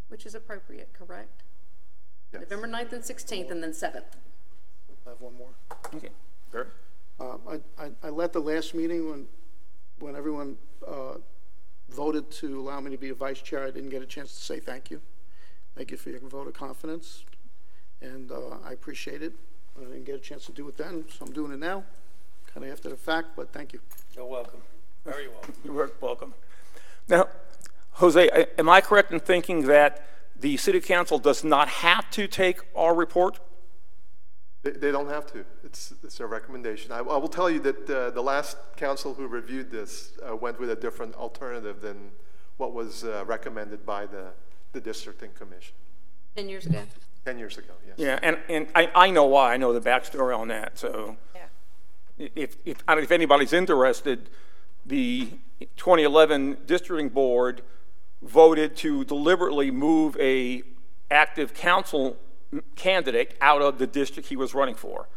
Which 0.09 0.27
is 0.27 0.35
appropriate, 0.35 0.93
correct? 0.93 1.43
Yes. 2.33 2.43
November 2.43 2.67
9th 2.69 2.93
and 2.93 3.03
16th, 3.03 3.51
and 3.51 3.63
then 3.63 3.73
7th. 3.73 4.05
I 5.09 5.13
have 5.13 5.21
one 5.23 5.35
more. 5.39 5.49
Okay, 5.95 6.11
Barry? 6.53 6.67
Um, 7.19 7.41
I, 7.49 7.83
I, 7.83 7.91
I 8.03 8.11
let 8.11 8.35
the 8.35 8.41
last 8.41 8.75
meeting 8.75 9.09
when, 9.09 9.27
when 10.01 10.15
everyone, 10.15 10.57
uh, 10.87 11.15
voted 11.89 12.31
to 12.31 12.61
allow 12.61 12.79
me 12.81 12.91
to 12.91 12.99
be 12.99 13.09
a 13.09 13.15
vice 13.15 13.41
chair, 13.41 13.65
I 13.65 13.71
didn't 13.71 13.89
get 13.89 14.03
a 14.03 14.07
chance 14.07 14.35
to 14.35 14.45
say 14.45 14.61
thank 14.61 14.91
you. 14.91 15.01
Thank 15.75 15.91
you 15.91 15.97
for 15.97 16.11
your 16.11 16.21
vote 16.21 16.47
of 16.47 16.53
confidence, 16.53 17.25
and, 18.03 18.31
uh, 18.31 18.59
I 18.63 18.73
appreciate 18.73 19.23
it. 19.23 19.33
I 19.79 19.85
didn't 19.85 20.05
get 20.05 20.15
a 20.15 20.19
chance 20.19 20.45
to 20.47 20.53
do 20.53 20.69
it 20.69 20.77
then, 20.77 21.07
so 21.09 21.25
I'm 21.25 21.33
doing 21.33 21.53
it 21.53 21.59
now, 21.59 21.85
kind 22.53 22.67
of 22.67 22.73
after 22.73 22.91
the 22.91 22.97
fact, 22.97 23.29
but 23.35 23.51
thank 23.51 23.73
you. 23.73 23.81
You're 24.15 24.27
welcome. 24.27 24.61
Very 25.07 25.29
welcome. 25.33 25.55
You're 25.65 25.91
welcome. 26.03 26.35
Now, 27.09 27.29
Jose, 27.93 28.29
I- 28.31 28.47
am 28.59 28.69
I 28.69 28.83
correct 28.83 29.11
in 29.11 29.21
thinking 29.21 29.63
that 29.69 30.07
the 30.39 30.59
city 30.59 30.81
council 30.81 31.19
does 31.19 31.43
not 31.43 31.69
have 31.69 32.11
to 32.11 32.29
take 32.29 32.61
our 32.77 32.95
report? 32.95 33.41
They, 34.69 34.79
they 34.79 34.93
don't 34.93 35.09
have 35.09 35.27
to. 35.33 35.45
It's, 35.65 35.95
it's 36.03 36.21
a 36.21 36.27
recommendation. 36.27 36.93
I, 36.93 36.99
I 36.99 37.17
will 37.17 37.29
tell 37.29 37.49
you 37.49 37.61
that 37.61 37.91
uh, 37.91 38.11
the 38.11 38.23
last 38.23 38.57
council 38.77 39.15
who 39.15 39.27
reviewed 39.27 39.71
this 39.71 40.13
uh, 40.29 40.37
went 40.37 40.61
with 40.61 40.71
a 40.71 40.77
different 40.77 41.15
alternative 41.15 41.81
than 41.81 42.11
what 42.59 42.73
was 42.75 43.05
uh, 43.05 43.25
recommended 43.27 43.87
by 43.87 44.07
the, 44.07 44.27
the 44.73 44.81
district 44.81 45.23
and 45.23 45.35
commission 45.35 45.75
10 46.37 46.49
years 46.49 46.67
ago? 46.67 46.83
10 47.25 47.39
years 47.39 47.57
ago, 47.57 47.73
yes. 47.87 47.95
Yeah, 47.99 48.19
and, 48.23 48.39
and 48.49 48.69
I, 48.75 48.91
I 48.95 49.11
know 49.11 49.25
why, 49.25 49.55
I 49.55 49.57
know 49.57 49.73
the 49.73 49.81
backstory 49.81 50.37
on 50.37 50.49
that, 50.49 50.79
so 50.79 51.17
Yeah. 51.35 52.29
if, 52.35 52.57
if, 52.65 52.79
I 52.87 52.95
mean, 52.95 53.05
if 53.05 53.13
anybody's 53.13 53.53
interested, 53.53 54.29
the 54.85 55.31
2011 55.77 56.59
districting 56.67 57.09
board 57.09 57.63
voted 58.23 58.77
to 58.77 59.05
deliberately 59.05 59.71
move 59.71 60.17
a 60.19 60.63
active 61.11 61.55
council 61.55 62.17
candidate 62.77 63.37
out 63.41 63.63
of 63.63 63.79
the 63.79 63.87
district 63.87 64.29
he 64.29 64.37
was 64.37 64.55
running 64.55 64.75
for. 64.75 65.09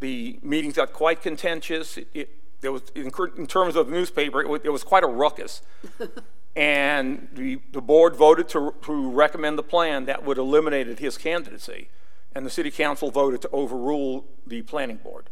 The 0.00 0.38
meetings 0.42 0.74
got 0.74 0.92
quite 0.92 1.22
contentious. 1.22 1.96
It, 1.96 2.08
it, 2.14 2.30
there 2.60 2.72
was, 2.72 2.82
in, 2.94 3.10
in 3.36 3.46
terms 3.46 3.76
of 3.76 3.86
the 3.86 3.92
newspaper, 3.92 4.40
it 4.40 4.48
was, 4.48 4.60
it 4.64 4.70
was 4.70 4.84
quite 4.84 5.04
a 5.04 5.08
ruckus. 5.08 5.62
and 6.56 7.28
the, 7.32 7.60
the 7.72 7.80
board 7.80 8.16
voted 8.16 8.48
to, 8.50 8.74
to 8.82 9.10
recommend 9.10 9.58
the 9.58 9.62
plan 9.62 10.04
that 10.06 10.24
would 10.24 10.38
eliminate 10.38 10.98
his 10.98 11.18
candidacy. 11.18 11.88
And 12.34 12.44
the 12.46 12.50
city 12.50 12.70
council 12.70 13.10
voted 13.10 13.42
to 13.42 13.50
overrule 13.50 14.26
the 14.46 14.62
planning 14.62 14.98
board. 14.98 15.30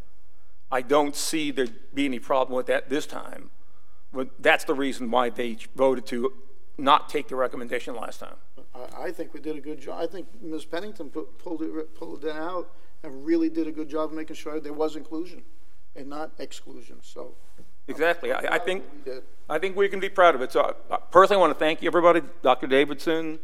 I 0.70 0.82
don't 0.82 1.14
see 1.14 1.50
there 1.50 1.68
be 1.94 2.06
any 2.06 2.18
problem 2.18 2.56
with 2.56 2.66
that 2.66 2.88
this 2.88 3.06
time. 3.06 3.50
But 4.12 4.30
that's 4.38 4.64
the 4.64 4.74
reason 4.74 5.11
why 5.11 5.30
they 5.30 5.59
voted 5.74 6.06
to 6.06 6.32
not 6.78 7.09
take 7.09 7.28
the 7.28 7.37
recommendation 7.37 7.94
last 7.94 8.20
time. 8.20 8.37
I, 8.97 9.05
I 9.05 9.12
think 9.12 9.35
we 9.35 9.41
did 9.41 9.57
a 9.57 9.61
good 9.61 9.81
job. 9.81 10.01
I 10.01 10.07
think 10.07 10.27
Ms. 10.43 10.65
Pennington 10.65 11.11
put, 11.11 11.39
pulled 11.39 11.62
it, 11.62 11.95
pulled 11.95 12.25
it 12.25 12.35
out 12.35 12.71
and 13.03 13.25
really 13.25 13.49
did 13.49 13.67
a 13.67 13.73
good 13.73 13.89
job 13.89 14.11
of 14.11 14.17
making 14.17 14.37
sure 14.37 14.61
there 14.61 14.73
was 14.73 14.97
inclusion 14.97 15.43
and 15.95 16.09
not 16.09 16.33
exclusion, 16.39 16.99
so. 17.03 17.35
Exactly. 17.89 18.33
I, 18.33 18.57
I 18.57 18.59
think, 18.59 18.85
We. 19.05 19.23
I 19.49 19.59
think 19.59 19.77
we 19.77 19.89
can 19.89 20.01
be 20.01 20.09
proud 20.09 20.35
of 20.35 20.41
it. 20.43 20.53
So 20.53 20.61
uh, 20.61 20.73
personally, 20.73 20.91
I 20.91 20.97
personally 21.11 21.41
want 21.41 21.53
to 21.53 21.59
thank 21.59 21.83
you, 21.83 21.89
everybody, 21.89 22.21
Dr. 22.43 22.67
Davidson, 22.67 23.39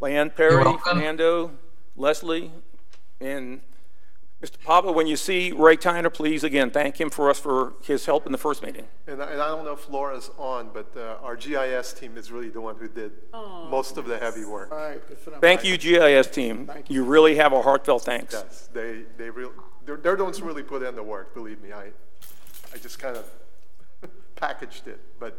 Leanne 0.00 0.34
Perry. 0.34 0.64
Fernando, 0.84 1.50
Leslie, 1.96 2.52
and 3.20 3.60
Mr. 4.42 4.60
Papa, 4.64 4.90
when 4.90 5.06
you 5.06 5.14
see 5.14 5.52
Ray 5.52 5.76
Tyner, 5.76 6.12
please, 6.12 6.42
again, 6.42 6.70
thank 6.70 7.00
him 7.00 7.10
for 7.10 7.30
us 7.30 7.38
for 7.38 7.74
his 7.80 8.06
help 8.06 8.26
in 8.26 8.32
the 8.32 8.38
first 8.38 8.60
meeting. 8.60 8.86
And 9.06 9.22
I, 9.22 9.30
and 9.30 9.40
I 9.40 9.46
don't 9.46 9.64
know 9.64 9.72
if 9.72 9.88
Laura's 9.88 10.32
on, 10.36 10.70
but 10.74 10.92
uh, 10.96 11.18
our 11.22 11.36
GIS 11.36 11.92
team 11.92 12.16
is 12.18 12.32
really 12.32 12.48
the 12.48 12.60
one 12.60 12.74
who 12.74 12.88
did 12.88 13.12
most 13.32 13.98
of 13.98 14.06
the 14.06 14.18
heavy 14.18 14.44
work. 14.44 14.72
All 14.72 14.78
right, 14.78 15.06
good 15.06 15.18
for 15.18 15.30
them. 15.30 15.40
Thank 15.40 15.64
you, 15.64 15.78
GIS 15.78 16.26
team. 16.26 16.66
Thank 16.66 16.90
You 16.90 17.04
really 17.04 17.36
have 17.36 17.52
our 17.52 17.62
heartfelt 17.62 18.02
thanks. 18.02 18.34
Yes, 18.34 18.68
they, 18.72 19.02
they 19.16 19.30
really, 19.30 19.52
they're, 19.86 19.98
they're 19.98 20.16
the 20.16 20.24
ones 20.24 20.38
who 20.38 20.46
really 20.46 20.64
put 20.64 20.82
in 20.82 20.96
the 20.96 21.02
work, 21.04 21.34
believe 21.34 21.62
me. 21.62 21.72
I, 21.72 21.90
I 22.74 22.78
just 22.78 22.98
kind 22.98 23.16
of 23.16 23.30
packaged 24.34 24.88
it, 24.88 24.98
but 25.20 25.38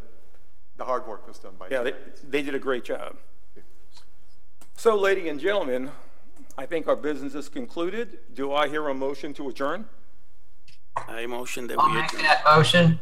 the 0.78 0.86
hard 0.86 1.06
work 1.08 1.28
was 1.28 1.40
done 1.40 1.56
by 1.60 1.68
Yeah, 1.70 1.84
they, 1.84 1.94
they 2.24 2.42
did 2.42 2.56
a 2.56 2.60
great 2.60 2.86
job. 2.86 3.18
So, 4.76 4.96
ladies 4.96 5.30
and 5.30 5.42
gentlemen, 5.42 5.92
I 6.58 6.66
think 6.66 6.88
our 6.88 6.96
business 6.96 7.34
is 7.36 7.50
concluded. 7.50 8.20
Do 8.34 8.54
I 8.54 8.68
hear 8.68 8.88
a 8.88 8.94
motion 8.94 9.34
to 9.36 9.50
adjourn? 9.50 9.86
I 10.96 11.26
motion 11.26 11.68
that 11.68 11.80
I'll 11.80 11.90
we 11.90 11.96
make 11.96 12.06
adjourn. 12.10 12.22
that 12.24 12.44
motion. 12.46 13.00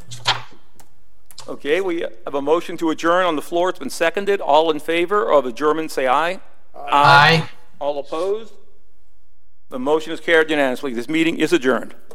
Okay, 1.47 1.81
we 1.81 2.01
have 2.25 2.33
a 2.35 2.41
motion 2.41 2.77
to 2.77 2.89
adjourn 2.91 3.25
on 3.25 3.35
the 3.35 3.41
floor. 3.41 3.69
It's 3.69 3.79
been 3.79 3.89
seconded. 3.89 4.39
All 4.39 4.71
in 4.71 4.79
favor 4.79 5.29
of 5.31 5.45
adjournment, 5.45 5.91
say 5.91 6.07
aye. 6.07 6.39
Aye. 6.75 7.49
All 7.79 7.99
opposed? 7.99 8.53
The 9.69 9.79
motion 9.79 10.13
is 10.13 10.19
carried 10.19 10.49
unanimously. 10.49 10.93
This 10.93 11.09
meeting 11.09 11.37
is 11.39 11.51
adjourned. 11.51 11.95